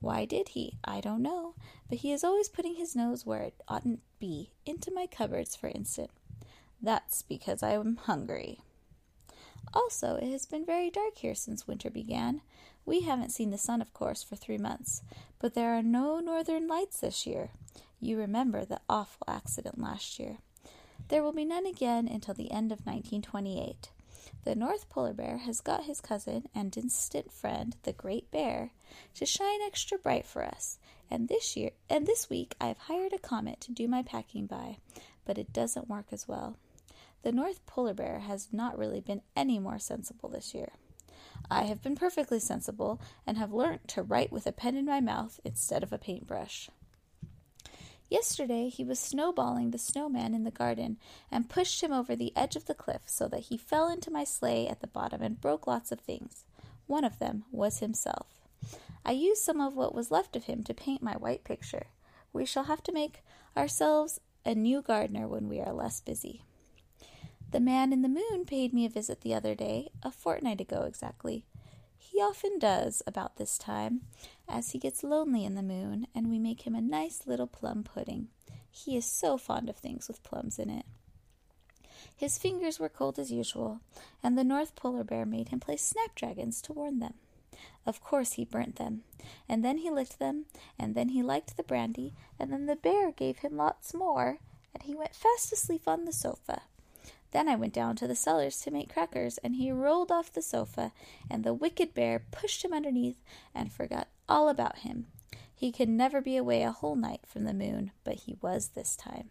Why 0.00 0.24
did 0.24 0.48
he? 0.50 0.78
I 0.84 1.00
don't 1.00 1.22
know, 1.22 1.54
but 1.88 1.98
he 1.98 2.12
is 2.12 2.22
always 2.22 2.48
putting 2.48 2.76
his 2.76 2.94
nose 2.94 3.24
where 3.24 3.42
it 3.42 3.62
oughtn't 3.68 4.00
be, 4.18 4.50
into 4.64 4.90
my 4.90 5.06
cupboards, 5.06 5.56
for 5.56 5.68
instance. 5.68 6.12
That's 6.80 7.22
because 7.22 7.62
I 7.62 7.72
am 7.72 7.96
hungry. 7.96 8.60
Also, 9.72 10.16
it 10.16 10.30
has 10.30 10.46
been 10.46 10.64
very 10.64 10.90
dark 10.90 11.18
here 11.18 11.34
since 11.34 11.66
winter 11.66 11.90
began. 11.90 12.42
We 12.84 13.00
haven't 13.00 13.32
seen 13.32 13.50
the 13.50 13.58
sun, 13.58 13.80
of 13.82 13.92
course, 13.92 14.22
for 14.22 14.36
three 14.36 14.58
months, 14.58 15.02
but 15.38 15.54
there 15.54 15.76
are 15.76 15.82
no 15.82 16.20
northern 16.20 16.68
lights 16.68 17.00
this 17.00 17.26
year. 17.26 17.50
You 18.00 18.18
remember 18.18 18.64
the 18.64 18.80
awful 18.88 19.24
accident 19.26 19.80
last 19.80 20.18
year. 20.18 20.38
There 21.08 21.22
will 21.22 21.32
be 21.32 21.44
none 21.44 21.66
again 21.66 22.06
until 22.08 22.34
the 22.34 22.50
end 22.50 22.72
of 22.72 22.86
1928. 22.86 23.90
The 24.44 24.54
North 24.54 24.88
Polar 24.88 25.12
Bear 25.12 25.38
has 25.38 25.60
got 25.60 25.84
his 25.84 26.00
cousin 26.00 26.48
and 26.54 26.70
distant 26.70 27.32
friend, 27.32 27.76
the 27.82 27.92
Great 27.92 28.30
Bear, 28.30 28.72
to 29.14 29.26
shine 29.26 29.60
extra 29.62 29.98
bright 29.98 30.24
for 30.24 30.44
us. 30.44 30.78
And 31.10 31.28
this 31.28 31.56
year 31.56 31.70
and 31.88 32.06
this 32.06 32.30
week 32.30 32.54
I 32.60 32.66
have 32.68 32.78
hired 32.78 33.12
a 33.12 33.18
comet 33.18 33.60
to 33.62 33.72
do 33.72 33.88
my 33.88 34.02
packing 34.02 34.46
by, 34.46 34.78
but 35.24 35.38
it 35.38 35.52
doesn't 35.52 35.88
work 35.88 36.06
as 36.12 36.26
well. 36.26 36.56
The 37.22 37.32
North 37.32 37.64
Polar 37.66 37.94
Bear 37.94 38.20
has 38.20 38.48
not 38.52 38.78
really 38.78 39.00
been 39.00 39.22
any 39.34 39.58
more 39.58 39.78
sensible 39.78 40.28
this 40.28 40.54
year. 40.54 40.70
I 41.50 41.64
have 41.64 41.82
been 41.82 41.96
perfectly 41.96 42.40
sensible 42.40 43.00
and 43.26 43.36
have 43.38 43.52
learnt 43.52 43.88
to 43.88 44.02
write 44.02 44.32
with 44.32 44.46
a 44.46 44.52
pen 44.52 44.76
in 44.76 44.84
my 44.84 45.00
mouth 45.00 45.40
instead 45.44 45.82
of 45.82 45.92
a 45.92 45.98
paintbrush. 45.98 46.70
Yesterday 48.08 48.68
he 48.68 48.84
was 48.84 49.00
snowballing 49.00 49.70
the 49.70 49.78
snowman 49.78 50.34
in 50.34 50.44
the 50.44 50.50
garden 50.50 50.96
and 51.30 51.48
pushed 51.48 51.82
him 51.82 51.92
over 51.92 52.14
the 52.14 52.32
edge 52.36 52.54
of 52.54 52.66
the 52.66 52.74
cliff 52.74 53.02
so 53.06 53.26
that 53.28 53.44
he 53.44 53.56
fell 53.56 53.88
into 53.88 54.10
my 54.10 54.22
sleigh 54.22 54.68
at 54.68 54.80
the 54.80 54.86
bottom 54.86 55.22
and 55.22 55.40
broke 55.40 55.66
lots 55.66 55.90
of 55.90 56.00
things. 56.00 56.44
One 56.86 57.04
of 57.04 57.18
them 57.18 57.44
was 57.50 57.80
himself. 57.80 58.26
I 59.04 59.12
used 59.12 59.42
some 59.42 59.60
of 59.60 59.74
what 59.74 59.94
was 59.94 60.10
left 60.10 60.36
of 60.36 60.44
him 60.44 60.62
to 60.64 60.74
paint 60.74 61.02
my 61.02 61.14
white 61.14 61.44
picture. 61.44 61.86
We 62.32 62.44
shall 62.44 62.64
have 62.64 62.82
to 62.84 62.92
make 62.92 63.22
ourselves 63.56 64.20
a 64.44 64.54
new 64.54 64.82
gardener 64.82 65.26
when 65.26 65.48
we 65.48 65.60
are 65.60 65.72
less 65.72 66.00
busy. 66.00 66.42
The 67.50 67.60
man 67.60 67.92
in 67.92 68.02
the 68.02 68.08
moon 68.08 68.44
paid 68.44 68.72
me 68.72 68.84
a 68.84 68.90
visit 68.90 69.20
the 69.20 69.34
other 69.34 69.54
day, 69.54 69.90
a 70.02 70.10
fortnight 70.10 70.60
ago 70.60 70.82
exactly. 70.82 71.44
He 71.96 72.20
often 72.20 72.58
does 72.58 73.02
about 73.06 73.36
this 73.36 73.58
time, 73.58 74.02
as 74.48 74.70
he 74.70 74.78
gets 74.78 75.02
lonely 75.02 75.44
in 75.44 75.54
the 75.54 75.62
moon, 75.62 76.06
and 76.14 76.28
we 76.28 76.38
make 76.38 76.62
him 76.66 76.74
a 76.74 76.80
nice 76.80 77.26
little 77.26 77.46
plum 77.46 77.82
pudding. 77.82 78.28
He 78.70 78.96
is 78.96 79.04
so 79.04 79.36
fond 79.38 79.68
of 79.68 79.76
things 79.76 80.08
with 80.08 80.22
plums 80.22 80.58
in 80.58 80.70
it. 80.70 80.84
His 82.16 82.38
fingers 82.38 82.78
were 82.78 82.88
cold 82.88 83.18
as 83.18 83.30
usual, 83.30 83.80
and 84.22 84.36
the 84.36 84.44
North 84.44 84.74
Polar 84.74 85.04
Bear 85.04 85.26
made 85.26 85.48
him 85.48 85.60
play 85.60 85.76
snapdragons 85.76 86.62
to 86.62 86.72
warm 86.72 87.00
them. 87.00 87.14
Of 87.84 88.02
course 88.02 88.32
he 88.32 88.44
burnt 88.44 88.76
them, 88.76 89.02
and 89.48 89.64
then 89.64 89.78
he 89.78 89.90
licked 89.90 90.18
them, 90.18 90.46
and 90.78 90.94
then 90.94 91.10
he 91.10 91.22
liked 91.22 91.56
the 91.56 91.62
brandy, 91.62 92.14
and 92.38 92.52
then 92.52 92.66
the 92.66 92.76
bear 92.76 93.12
gave 93.12 93.38
him 93.38 93.56
lots 93.56 93.94
more, 93.94 94.38
and 94.74 94.82
he 94.82 94.94
went 94.94 95.14
fast 95.14 95.52
asleep 95.52 95.82
on 95.86 96.04
the 96.04 96.12
sofa. 96.12 96.62
Then 97.36 97.50
I 97.50 97.54
went 97.54 97.74
down 97.74 97.96
to 97.96 98.06
the 98.06 98.16
cellars 98.16 98.62
to 98.62 98.70
make 98.70 98.90
crackers, 98.90 99.36
and 99.44 99.56
he 99.56 99.70
rolled 99.70 100.10
off 100.10 100.32
the 100.32 100.40
sofa, 100.40 100.92
and 101.28 101.44
the 101.44 101.52
wicked 101.52 101.92
bear 101.92 102.22
pushed 102.30 102.64
him 102.64 102.72
underneath 102.72 103.22
and 103.54 103.70
forgot 103.70 104.08
all 104.26 104.48
about 104.48 104.78
him. 104.78 105.08
He 105.54 105.70
could 105.70 105.90
never 105.90 106.22
be 106.22 106.38
away 106.38 106.62
a 106.62 106.72
whole 106.72 106.96
night 106.96 107.20
from 107.26 107.44
the 107.44 107.52
moon, 107.52 107.90
but 108.04 108.20
he 108.20 108.38
was 108.40 108.68
this 108.68 108.96
time. 108.96 109.28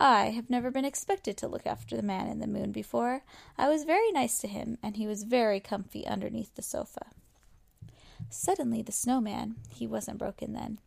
I 0.00 0.30
have 0.30 0.50
never 0.50 0.72
been 0.72 0.84
expected 0.84 1.36
to 1.36 1.46
look 1.46 1.64
after 1.64 1.94
the 1.94 2.02
man 2.02 2.26
in 2.26 2.40
the 2.40 2.48
moon 2.48 2.72
before. 2.72 3.22
I 3.56 3.68
was 3.68 3.84
very 3.84 4.10
nice 4.10 4.40
to 4.40 4.48
him, 4.48 4.76
and 4.82 4.96
he 4.96 5.06
was 5.06 5.22
very 5.22 5.60
comfy 5.60 6.04
underneath 6.08 6.56
the 6.56 6.60
sofa. 6.62 7.06
Suddenly 8.30 8.82
the 8.82 8.90
snowman, 8.90 9.54
he 9.70 9.86
wasn't 9.86 10.18
broken 10.18 10.54
then, 10.54 10.80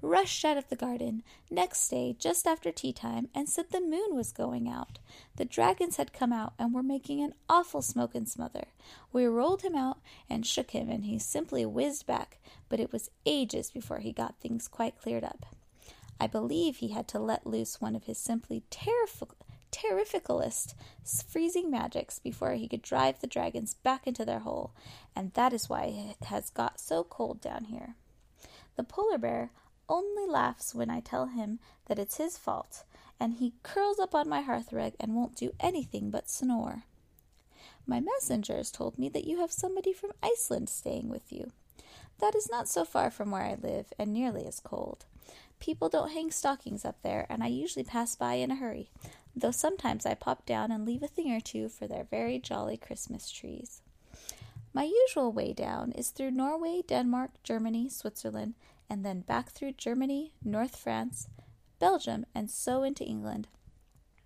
rushed 0.00 0.44
out 0.44 0.56
of 0.56 0.68
the 0.68 0.76
garden 0.76 1.22
next 1.50 1.88
day 1.88 2.16
just 2.18 2.46
after 2.46 2.70
tea 2.70 2.92
time 2.92 3.28
and 3.34 3.48
said 3.48 3.66
the 3.70 3.80
moon 3.80 4.14
was 4.14 4.32
going 4.32 4.68
out. 4.68 4.98
The 5.36 5.44
dragons 5.44 5.96
had 5.96 6.12
come 6.12 6.32
out 6.32 6.54
and 6.58 6.74
were 6.74 6.82
making 6.82 7.22
an 7.22 7.34
awful 7.48 7.82
smoke 7.82 8.14
and 8.14 8.28
smother. 8.28 8.68
We 9.12 9.26
rolled 9.26 9.62
him 9.62 9.74
out 9.74 9.98
and 10.28 10.46
shook 10.46 10.70
him, 10.72 10.90
and 10.90 11.04
he 11.04 11.18
simply 11.18 11.64
whizzed 11.64 12.06
back, 12.06 12.38
but 12.68 12.80
it 12.80 12.92
was 12.92 13.10
ages 13.26 13.70
before 13.70 13.98
he 13.98 14.12
got 14.12 14.40
things 14.40 14.68
quite 14.68 15.00
cleared 15.00 15.24
up. 15.24 15.46
I 16.20 16.26
believe 16.26 16.76
he 16.76 16.88
had 16.88 17.06
to 17.08 17.18
let 17.18 17.46
loose 17.46 17.80
one 17.80 17.94
of 17.94 18.04
his 18.04 18.18
simply 18.18 18.62
terrific 18.70 19.30
terrificalest 19.70 20.74
freezing 21.26 21.70
magics 21.70 22.18
before 22.18 22.52
he 22.52 22.68
could 22.68 22.82
drive 22.82 23.20
the 23.20 23.26
dragons 23.26 23.74
back 23.74 24.06
into 24.06 24.24
their 24.24 24.40
hole, 24.40 24.72
and 25.14 25.32
that 25.34 25.52
is 25.52 25.68
why 25.68 25.84
it 25.84 26.26
has 26.26 26.50
got 26.50 26.80
so 26.80 27.04
cold 27.04 27.40
down 27.40 27.64
here. 27.64 27.94
The 28.76 28.84
polar 28.84 29.18
bear 29.18 29.50
only 29.88 30.26
laughs 30.26 30.74
when 30.74 30.90
I 30.90 31.00
tell 31.00 31.26
him 31.26 31.58
that 31.86 31.98
it's 31.98 32.16
his 32.16 32.36
fault, 32.36 32.84
and 33.20 33.34
he 33.34 33.54
curls 33.62 33.98
up 33.98 34.14
on 34.14 34.28
my 34.28 34.42
hearthrug 34.42 34.94
and 35.00 35.14
won't 35.14 35.36
do 35.36 35.52
anything 35.60 36.10
but 36.10 36.30
snore. 36.30 36.84
My 37.86 38.00
messengers 38.00 38.70
told 38.70 38.98
me 38.98 39.08
that 39.08 39.26
you 39.26 39.38
have 39.38 39.52
somebody 39.52 39.92
from 39.92 40.12
Iceland 40.22 40.68
staying 40.68 41.08
with 41.08 41.32
you. 41.32 41.52
That 42.20 42.34
is 42.34 42.50
not 42.50 42.68
so 42.68 42.84
far 42.84 43.10
from 43.10 43.30
where 43.30 43.42
I 43.44 43.56
live, 43.60 43.86
and 43.98 44.12
nearly 44.12 44.46
as 44.46 44.60
cold. 44.60 45.06
People 45.60 45.88
don't 45.88 46.12
hang 46.12 46.30
stockings 46.30 46.84
up 46.84 46.96
there, 47.02 47.26
and 47.28 47.42
I 47.42 47.48
usually 47.48 47.84
pass 47.84 48.14
by 48.14 48.34
in 48.34 48.50
a 48.50 48.56
hurry, 48.56 48.90
though 49.34 49.50
sometimes 49.50 50.04
I 50.04 50.14
pop 50.14 50.44
down 50.44 50.70
and 50.70 50.84
leave 50.84 51.02
a 51.02 51.08
thing 51.08 51.32
or 51.32 51.40
two 51.40 51.68
for 51.68 51.86
their 51.86 52.04
very 52.04 52.38
jolly 52.38 52.76
Christmas 52.76 53.30
trees. 53.30 53.80
My 54.72 54.84
usual 54.84 55.32
way 55.32 55.52
down 55.52 55.92
is 55.92 56.10
through 56.10 56.30
Norway, 56.32 56.82
Denmark, 56.86 57.30
Germany, 57.42 57.88
Switzerland, 57.88 58.54
and 58.88 59.04
then 59.04 59.20
back 59.20 59.50
through 59.50 59.72
Germany, 59.72 60.32
North 60.42 60.76
France, 60.76 61.28
Belgium, 61.78 62.26
and 62.34 62.50
so 62.50 62.82
into 62.82 63.04
England. 63.04 63.48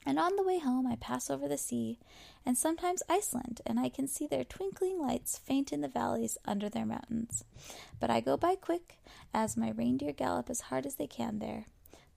And 0.05 0.18
on 0.18 0.35
the 0.37 0.42
way 0.42 0.59
home, 0.59 0.87
I 0.87 0.96
pass 0.96 1.31
over 1.31 1.46
the 1.46 1.59
sea 1.59 1.98
and 2.44 2.59
sometimes 2.59 3.03
Iceland, 3.09 3.61
and 3.64 3.79
I 3.79 3.88
can 3.88 4.09
see 4.09 4.27
their 4.27 4.44
twinkling 4.44 5.01
lights 5.01 5.38
faint 5.38 5.72
in 5.72 5.81
the 5.81 5.88
valleys 5.88 6.37
under 6.44 6.68
their 6.68 6.87
mountains. 6.87 7.44
But 8.01 8.11
I 8.11 8.20
go 8.20 8.37
by 8.37 8.57
quick, 8.57 8.98
as 9.33 9.57
my 9.57 9.70
reindeer 9.70 10.12
gallop 10.12 10.51
as 10.51 10.62
hard 10.62 10.87
as 10.87 10.96
they 10.96 11.07
can 11.07 11.38
there. 11.38 11.66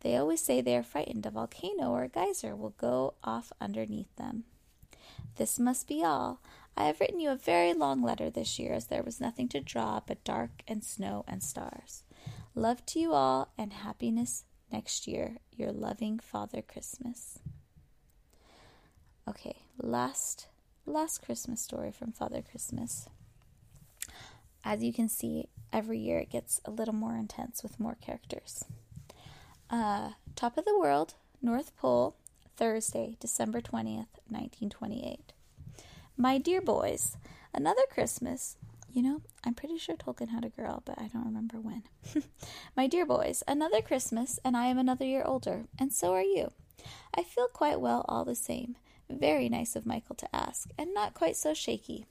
They 0.01 0.15
always 0.15 0.41
say 0.41 0.62
they 0.62 0.75
are 0.77 0.84
frightened 0.84 1.25
a 1.25 1.31
volcano 1.31 1.91
or 1.91 2.03
a 2.03 2.10
geyser 2.10 2.55
will 2.55 2.73
go 2.77 3.13
off 3.23 3.51
underneath 3.62 4.13
them. 4.15 4.45
This 5.38 5.60
must 5.60 5.88
be 5.88 6.03
all. 6.03 6.39
I 6.77 6.86
have 6.86 6.99
written 6.99 7.19
you 7.19 7.29
a 7.29 7.36
very 7.36 7.73
long 7.73 8.01
letter 8.01 8.29
this 8.29 8.60
year, 8.60 8.73
as 8.73 8.86
there 8.88 9.03
was 9.03 9.21
nothing 9.21 9.47
to 9.49 9.62
draw 9.62 10.01
but 10.05 10.23
dark 10.23 10.63
and 10.67 10.84
snow 10.84 11.23
and 11.27 11.41
stars. 11.41 12.03
Love 12.57 12.85
to 12.85 12.99
you 12.99 13.11
all, 13.11 13.49
and 13.57 13.73
happiness 13.73 14.45
next 14.71 15.07
year. 15.07 15.35
Your 15.51 15.73
loving 15.73 16.19
Father 16.19 16.61
Christmas. 16.61 17.39
Okay, 19.27 19.57
last 19.77 20.47
last 20.85 21.21
Christmas 21.21 21.59
story 21.59 21.91
from 21.91 22.13
Father 22.13 22.41
Christmas. 22.41 23.09
As 24.63 24.81
you 24.81 24.93
can 24.93 25.09
see, 25.09 25.49
every 25.73 25.99
year 25.99 26.19
it 26.19 26.29
gets 26.29 26.61
a 26.63 26.71
little 26.71 26.93
more 26.93 27.17
intense 27.17 27.61
with 27.61 27.77
more 27.77 27.97
characters. 27.99 28.63
Uh, 29.69 30.11
top 30.37 30.57
of 30.57 30.63
the 30.63 30.79
world, 30.79 31.15
North 31.41 31.75
Pole, 31.75 32.15
Thursday, 32.55 33.17
December 33.19 33.59
20th, 33.59 34.15
1928. 34.29 35.33
My 36.15 36.37
dear 36.37 36.61
boys, 36.61 37.17
another 37.53 37.83
Christmas. 37.91 38.55
You 38.95 39.01
know, 39.01 39.21
I'm 39.43 39.55
pretty 39.55 39.77
sure 39.77 39.97
Tolkien 39.97 40.29
had 40.29 40.45
a 40.45 40.49
girl, 40.49 40.81
but 40.86 40.97
I 40.97 41.10
don't 41.10 41.25
remember 41.25 41.60
when. 41.60 41.84
My 42.77 42.88
dear 42.88 43.05
boys, 43.05 43.43
another 43.45 43.81
Christmas, 43.81 44.39
and 44.45 44.55
I 44.55 44.67
am 44.67 44.77
another 44.77 45.03
year 45.03 45.21
older, 45.25 45.65
and 45.77 45.91
so 45.91 46.13
are 46.13 46.23
you. 46.23 46.53
I 47.13 47.23
feel 47.23 47.49
quite 47.49 47.81
well 47.81 48.05
all 48.08 48.23
the 48.23 48.36
same. 48.36 48.77
Very 49.10 49.49
nice 49.49 49.75
of 49.75 49.86
Michael 49.86 50.15
to 50.15 50.34
ask, 50.34 50.69
and 50.77 50.93
not 50.93 51.13
quite 51.13 51.36
so 51.36 51.53
shaky. 51.53 52.05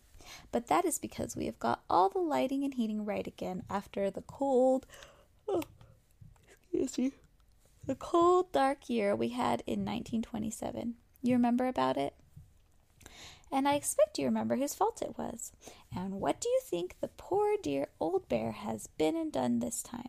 But 0.53 0.66
that 0.66 0.85
is 0.85 0.99
because 0.99 1.35
we 1.35 1.47
have 1.47 1.59
got 1.59 1.83
all 1.88 2.11
the 2.11 2.18
lighting 2.18 2.64
and 2.64 2.75
heating 2.75 3.07
right 3.07 3.27
again 3.27 3.62
after 3.70 4.11
the 4.11 4.20
cold, 4.20 4.87
oh, 5.49 5.62
excuse 6.47 6.99
me, 6.99 7.12
the 7.87 7.94
cold, 7.94 8.53
dark 8.53 8.90
year 8.90 9.16
we 9.16 9.31
had 9.31 9.62
in 9.66 9.87
1927. 9.87 10.97
You 11.23 11.33
remember 11.33 11.66
about 11.66 11.97
it? 11.97 12.12
And 13.55 13.69
I 13.69 13.75
expect 13.75 14.19
you 14.19 14.25
remember 14.25 14.57
whose 14.57 14.75
fault 14.75 15.01
it 15.01 15.17
was. 15.17 15.53
And 15.95 16.21
what 16.21 16.40
do 16.40 16.49
you 16.49 16.61
think 16.64 16.97
the 17.01 17.07
poor 17.07 17.55
dear 17.62 17.87
old 18.01 18.29
bear 18.29 18.51
has 18.51 18.88
been 18.99 19.14
and 19.14 19.31
done 19.31 19.61
this 19.61 19.81
time? 19.81 20.09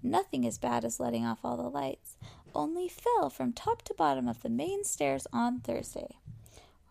Nothing 0.00 0.46
as 0.46 0.58
bad 0.58 0.84
as 0.84 1.00
letting 1.00 1.26
off 1.26 1.40
all 1.42 1.56
the 1.56 1.64
lights, 1.64 2.14
only 2.54 2.88
fell 2.88 3.30
from 3.30 3.52
top 3.52 3.82
to 3.82 3.94
bottom 3.94 4.28
of 4.28 4.42
the 4.42 4.48
main 4.48 4.84
stairs 4.84 5.26
on 5.32 5.58
Thursday. 5.58 6.18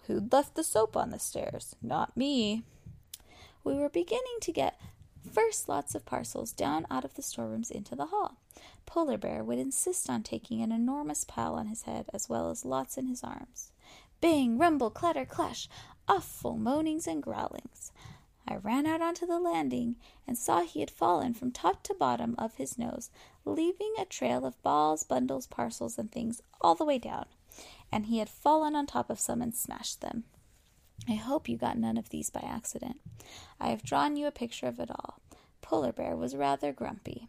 Who'd 0.07 0.33
left 0.33 0.55
the 0.55 0.63
soap 0.63 0.97
on 0.97 1.11
the 1.11 1.19
stairs? 1.19 1.77
Not 1.81 2.17
me. 2.17 2.63
We 3.63 3.75
were 3.75 3.87
beginning 3.87 4.39
to 4.41 4.51
get 4.51 4.81
first 5.31 5.69
lots 5.69 5.95
of 5.95 6.05
parcels 6.05 6.51
down 6.51 6.85
out 6.91 7.05
of 7.05 7.13
the 7.13 7.21
storerooms 7.21 7.71
into 7.71 7.95
the 7.95 8.07
hall. 8.07 8.35
Polar 8.85 9.17
Bear 9.17 9.41
would 9.41 9.57
insist 9.57 10.09
on 10.09 10.23
taking 10.23 10.61
an 10.61 10.73
enormous 10.73 11.23
pile 11.23 11.55
on 11.55 11.67
his 11.67 11.83
head 11.83 12.07
as 12.13 12.27
well 12.27 12.49
as 12.49 12.65
lots 12.65 12.97
in 12.97 13.07
his 13.07 13.23
arms. 13.23 13.71
Bang, 14.19 14.57
rumble, 14.57 14.89
clatter, 14.89 15.25
clash, 15.25 15.69
awful 16.07 16.57
moanings 16.57 17.07
and 17.07 17.21
growlings. 17.21 17.91
I 18.47 18.55
ran 18.55 18.85
out 18.85 19.01
onto 19.01 19.25
the 19.25 19.39
landing 19.39 19.97
and 20.25 20.37
saw 20.37 20.61
he 20.61 20.79
had 20.79 20.89
fallen 20.89 21.33
from 21.33 21.51
top 21.51 21.83
to 21.83 21.93
bottom 21.93 22.33
of 22.37 22.55
his 22.55 22.77
nose, 22.77 23.09
leaving 23.45 23.93
a 23.99 24.05
trail 24.05 24.45
of 24.45 24.61
balls, 24.63 25.03
bundles, 25.03 25.47
parcels, 25.47 25.97
and 25.97 26.11
things 26.11 26.41
all 26.61 26.73
the 26.73 26.85
way 26.85 26.97
down. 26.97 27.25
And 27.91 28.05
he 28.05 28.19
had 28.19 28.29
fallen 28.29 28.75
on 28.75 28.87
top 28.87 29.09
of 29.09 29.19
some 29.19 29.41
and 29.41 29.53
smashed 29.53 30.01
them. 30.01 30.23
I 31.07 31.13
hope 31.13 31.47
you 31.47 31.57
got 31.57 31.77
none 31.77 31.97
of 31.97 32.09
these 32.09 32.29
by 32.29 32.41
accident. 32.41 32.99
I 33.59 33.69
have 33.69 33.83
drawn 33.83 34.15
you 34.15 34.27
a 34.27 34.31
picture 34.31 34.67
of 34.67 34.79
it 34.79 34.89
all. 34.89 35.19
Polar 35.61 35.91
Bear 35.91 36.15
was 36.15 36.35
rather 36.35 36.71
grumpy. 36.71 37.27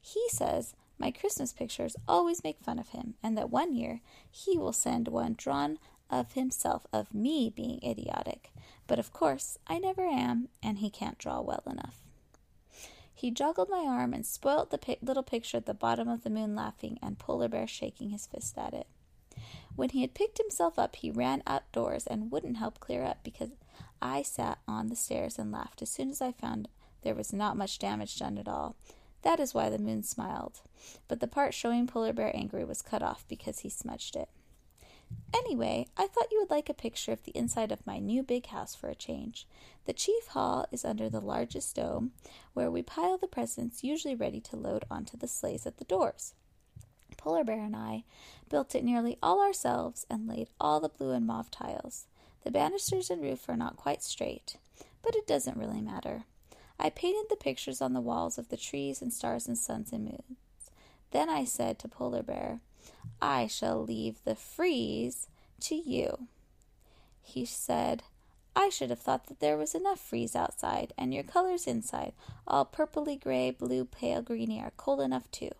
He 0.00 0.24
says 0.30 0.74
my 0.98 1.12
Christmas 1.12 1.52
pictures 1.52 1.96
always 2.08 2.42
make 2.42 2.58
fun 2.60 2.78
of 2.78 2.88
him, 2.88 3.14
and 3.22 3.38
that 3.38 3.50
one 3.50 3.72
year 3.72 4.00
he 4.30 4.58
will 4.58 4.72
send 4.72 5.06
one 5.06 5.34
drawn 5.38 5.78
of 6.10 6.32
himself 6.32 6.86
of 6.92 7.14
me 7.14 7.50
being 7.54 7.80
idiotic. 7.82 8.52
But 8.86 8.98
of 8.98 9.12
course, 9.12 9.58
I 9.66 9.78
never 9.78 10.06
am, 10.06 10.48
and 10.62 10.78
he 10.78 10.90
can't 10.90 11.18
draw 11.18 11.40
well 11.40 11.62
enough. 11.66 12.00
He 13.12 13.30
joggled 13.32 13.68
my 13.68 13.84
arm 13.84 14.14
and 14.14 14.24
spoilt 14.24 14.70
the 14.70 14.78
pi- 14.78 14.98
little 15.02 15.22
picture 15.22 15.56
at 15.56 15.66
the 15.66 15.74
bottom 15.74 16.08
of 16.08 16.22
the 16.22 16.30
moon 16.30 16.54
laughing, 16.54 16.98
and 17.02 17.18
Polar 17.18 17.48
Bear 17.48 17.66
shaking 17.66 18.10
his 18.10 18.26
fist 18.26 18.56
at 18.56 18.72
it. 18.74 18.86
When 19.74 19.90
he 19.90 20.02
had 20.02 20.14
picked 20.14 20.38
himself 20.38 20.78
up, 20.78 20.96
he 20.96 21.10
ran 21.10 21.42
outdoors 21.46 22.06
and 22.06 22.30
wouldn't 22.30 22.56
help 22.56 22.80
clear 22.80 23.04
up 23.04 23.18
because 23.22 23.50
I 24.00 24.22
sat 24.22 24.58
on 24.66 24.88
the 24.88 24.96
stairs 24.96 25.38
and 25.38 25.52
laughed 25.52 25.82
as 25.82 25.90
soon 25.90 26.10
as 26.10 26.20
I 26.20 26.32
found 26.32 26.68
there 27.02 27.14
was 27.14 27.32
not 27.32 27.56
much 27.56 27.78
damage 27.78 28.18
done 28.18 28.38
at 28.38 28.48
all. 28.48 28.76
That 29.22 29.40
is 29.40 29.54
why 29.54 29.68
the 29.68 29.78
moon 29.78 30.02
smiled. 30.02 30.60
But 31.08 31.20
the 31.20 31.26
part 31.26 31.54
showing 31.54 31.86
Polar 31.86 32.12
Bear 32.12 32.34
angry 32.34 32.64
was 32.64 32.82
cut 32.82 33.02
off 33.02 33.24
because 33.28 33.60
he 33.60 33.68
smudged 33.68 34.16
it. 34.16 34.28
Anyway, 35.34 35.86
I 35.96 36.06
thought 36.06 36.30
you 36.30 36.40
would 36.40 36.50
like 36.50 36.68
a 36.68 36.74
picture 36.74 37.12
of 37.12 37.22
the 37.22 37.36
inside 37.36 37.72
of 37.72 37.86
my 37.86 37.98
new 37.98 38.22
big 38.22 38.46
house 38.46 38.74
for 38.74 38.88
a 38.88 38.94
change. 38.94 39.46
The 39.86 39.92
chief 39.92 40.28
hall 40.28 40.66
is 40.70 40.84
under 40.84 41.08
the 41.08 41.20
largest 41.20 41.76
dome, 41.76 42.12
where 42.54 42.70
we 42.70 42.82
pile 42.82 43.18
the 43.18 43.26
presents 43.26 43.84
usually 43.84 44.14
ready 44.14 44.40
to 44.40 44.56
load 44.56 44.84
onto 44.90 45.16
the 45.16 45.28
sleighs 45.28 45.66
at 45.66 45.78
the 45.78 45.84
doors. 45.84 46.34
Polar 47.16 47.44
Bear 47.44 47.64
and 47.64 47.76
I 47.76 48.04
built 48.48 48.74
it 48.74 48.84
nearly 48.84 49.18
all 49.22 49.40
ourselves 49.40 50.06
and 50.08 50.28
laid 50.28 50.48
all 50.60 50.80
the 50.80 50.88
blue 50.88 51.12
and 51.12 51.26
mauve 51.26 51.50
tiles. 51.50 52.06
The 52.44 52.50
banisters 52.50 53.10
and 53.10 53.20
roof 53.20 53.48
are 53.48 53.56
not 53.56 53.76
quite 53.76 54.02
straight, 54.02 54.56
but 55.02 55.16
it 55.16 55.26
doesn't 55.26 55.58
really 55.58 55.80
matter. 55.80 56.24
I 56.78 56.90
painted 56.90 57.26
the 57.28 57.36
pictures 57.36 57.82
on 57.82 57.92
the 57.92 58.00
walls 58.00 58.38
of 58.38 58.48
the 58.48 58.56
trees 58.56 59.02
and 59.02 59.12
stars 59.12 59.48
and 59.48 59.58
suns 59.58 59.92
and 59.92 60.04
moons. 60.04 60.70
Then 61.10 61.28
I 61.28 61.44
said 61.44 61.78
to 61.80 61.88
Polar 61.88 62.22
Bear, 62.22 62.60
I 63.20 63.46
shall 63.46 63.82
leave 63.82 64.22
the 64.24 64.34
frieze 64.34 65.28
to 65.60 65.74
you. 65.74 66.28
He 67.20 67.44
said, 67.44 68.02
I 68.56 68.70
should 68.70 68.90
have 68.90 69.00
thought 69.00 69.26
that 69.26 69.40
there 69.40 69.56
was 69.56 69.74
enough 69.74 70.00
frieze 70.00 70.34
outside, 70.34 70.92
and 70.98 71.14
your 71.14 71.22
colors 71.22 71.66
inside, 71.66 72.12
all 72.46 72.64
purpley 72.64 73.20
gray, 73.20 73.50
blue, 73.50 73.84
pale 73.84 74.22
greeny, 74.22 74.60
are 74.60 74.72
cold 74.76 75.00
enough 75.00 75.30
too. 75.30 75.50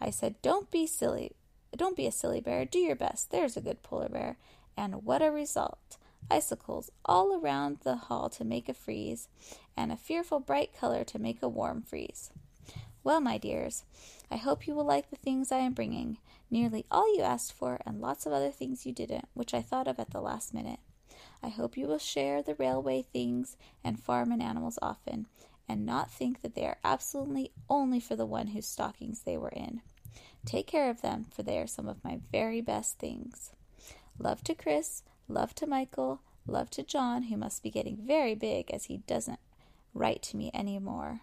I 0.00 0.10
said, 0.10 0.40
Don't 0.42 0.70
be 0.70 0.86
silly. 0.86 1.32
Don't 1.76 1.96
be 1.96 2.06
a 2.06 2.12
silly 2.12 2.40
bear. 2.40 2.64
Do 2.64 2.78
your 2.78 2.96
best. 2.96 3.30
There's 3.30 3.56
a 3.56 3.60
good 3.60 3.82
polar 3.82 4.08
bear. 4.08 4.38
And 4.76 5.04
what 5.04 5.22
a 5.22 5.30
result! 5.30 5.98
Icicles 6.30 6.90
all 7.04 7.38
around 7.38 7.78
the 7.84 7.96
hall 7.96 8.28
to 8.30 8.44
make 8.44 8.68
a 8.68 8.74
frieze, 8.74 9.28
and 9.76 9.92
a 9.92 9.96
fearful 9.96 10.40
bright 10.40 10.70
color 10.76 11.04
to 11.04 11.18
make 11.18 11.42
a 11.42 11.48
warm 11.48 11.82
frieze. 11.82 12.30
Well, 13.04 13.20
my 13.20 13.38
dears, 13.38 13.84
I 14.30 14.36
hope 14.36 14.66
you 14.66 14.74
will 14.74 14.84
like 14.84 15.10
the 15.10 15.16
things 15.16 15.52
I 15.52 15.58
am 15.58 15.74
bringing. 15.74 16.18
Nearly 16.50 16.86
all 16.90 17.14
you 17.16 17.22
asked 17.22 17.52
for, 17.52 17.80
and 17.84 18.00
lots 18.00 18.26
of 18.26 18.32
other 18.32 18.50
things 18.50 18.86
you 18.86 18.92
didn't, 18.92 19.28
which 19.34 19.52
I 19.52 19.62
thought 19.62 19.88
of 19.88 19.98
at 19.98 20.10
the 20.10 20.20
last 20.20 20.54
minute. 20.54 20.80
I 21.42 21.48
hope 21.48 21.76
you 21.76 21.86
will 21.86 21.98
share 21.98 22.42
the 22.42 22.54
railway 22.54 23.02
things 23.02 23.56
and 23.84 24.00
farm 24.00 24.32
and 24.32 24.42
animals 24.42 24.78
often, 24.80 25.26
and 25.68 25.84
not 25.84 26.10
think 26.10 26.42
that 26.42 26.54
they 26.54 26.64
are 26.64 26.78
absolutely 26.84 27.52
only 27.68 28.00
for 28.00 28.14
the 28.14 28.26
one 28.26 28.48
whose 28.48 28.66
stockings 28.66 29.22
they 29.22 29.36
were 29.36 29.50
in. 29.50 29.82
Take 30.44 30.66
care 30.68 30.88
of 30.88 31.02
them, 31.02 31.26
for 31.30 31.42
they 31.42 31.58
are 31.58 31.66
some 31.66 31.88
of 31.88 32.04
my 32.04 32.20
very 32.30 32.60
best 32.60 32.98
things. 32.98 33.50
Love 34.18 34.42
to 34.44 34.54
Chris, 34.54 35.02
love 35.28 35.54
to 35.56 35.66
Michael, 35.66 36.20
love 36.46 36.70
to 36.70 36.82
John, 36.82 37.24
who 37.24 37.36
must 37.36 37.62
be 37.62 37.70
getting 37.70 37.96
very 37.96 38.34
big 38.34 38.70
as 38.70 38.84
he 38.84 38.98
doesn't 38.98 39.40
write 39.92 40.22
to 40.22 40.36
me 40.36 40.50
any 40.54 40.78
more. 40.78 41.22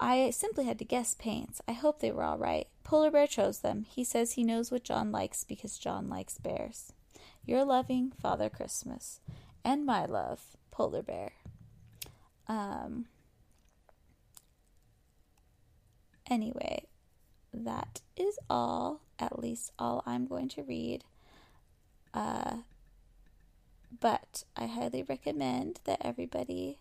I 0.00 0.30
simply 0.30 0.64
had 0.64 0.78
to 0.78 0.84
guess 0.84 1.14
paints. 1.14 1.60
I 1.68 1.72
hope 1.72 2.00
they 2.00 2.10
were 2.10 2.22
all 2.22 2.38
right. 2.38 2.66
Polar 2.84 3.10
Bear 3.10 3.26
chose 3.26 3.58
them. 3.58 3.84
He 3.84 4.02
says 4.02 4.32
he 4.32 4.42
knows 4.42 4.70
what 4.70 4.82
John 4.82 5.12
likes 5.12 5.44
because 5.44 5.78
John 5.78 6.08
likes 6.08 6.38
bears. 6.38 6.94
Your 7.44 7.66
loving 7.66 8.10
Father 8.20 8.48
Christmas. 8.48 9.20
And 9.62 9.84
my 9.84 10.06
love, 10.06 10.56
Polar 10.70 11.02
Bear. 11.02 11.32
Um, 12.48 13.06
anyway, 16.30 16.86
that 17.52 18.00
is 18.16 18.38
all, 18.48 19.02
at 19.18 19.38
least 19.38 19.70
all 19.78 20.02
I'm 20.06 20.26
going 20.26 20.48
to 20.50 20.62
read. 20.62 21.04
Uh, 22.14 22.58
but 24.00 24.44
I 24.56 24.64
highly 24.66 25.02
recommend 25.02 25.80
that 25.84 26.00
everybody, 26.00 26.78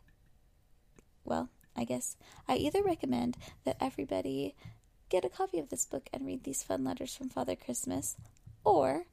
well, 1.25 1.49
I 1.75 1.83
guess 1.83 2.17
I 2.47 2.55
either 2.55 2.83
recommend 2.83 3.37
that 3.65 3.77
everybody 3.79 4.55
get 5.09 5.25
a 5.25 5.29
copy 5.29 5.59
of 5.59 5.69
this 5.69 5.85
book 5.85 6.09
and 6.13 6.25
read 6.25 6.43
these 6.43 6.63
fun 6.63 6.83
letters 6.83 7.15
from 7.15 7.29
Father 7.29 7.55
Christmas, 7.55 8.15
or 8.63 9.05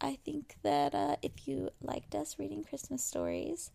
I 0.00 0.18
think 0.24 0.56
that 0.62 0.94
uh, 0.94 1.16
if 1.22 1.46
you 1.46 1.70
liked 1.80 2.14
us 2.14 2.38
reading 2.38 2.64
Christmas 2.64 3.02
stories, 3.02 3.70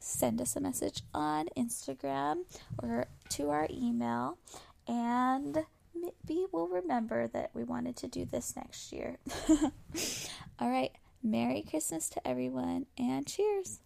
send 0.00 0.40
us 0.40 0.56
a 0.56 0.60
message 0.60 1.02
on 1.14 1.48
Instagram 1.56 2.44
or 2.82 3.06
to 3.30 3.50
our 3.50 3.66
email 3.70 4.36
and 4.86 5.64
maybe 5.94 6.46
we'll 6.52 6.68
remember 6.68 7.28
that 7.28 7.50
we 7.54 7.64
wanted 7.64 7.96
to 7.96 8.08
do 8.08 8.24
this 8.24 8.54
next 8.56 8.92
year. 8.92 9.16
All 10.58 10.70
right. 10.70 10.92
Merry 11.22 11.64
Christmas 11.68 12.10
to 12.10 12.28
everyone 12.28 12.86
and 12.98 13.26
cheers. 13.26 13.80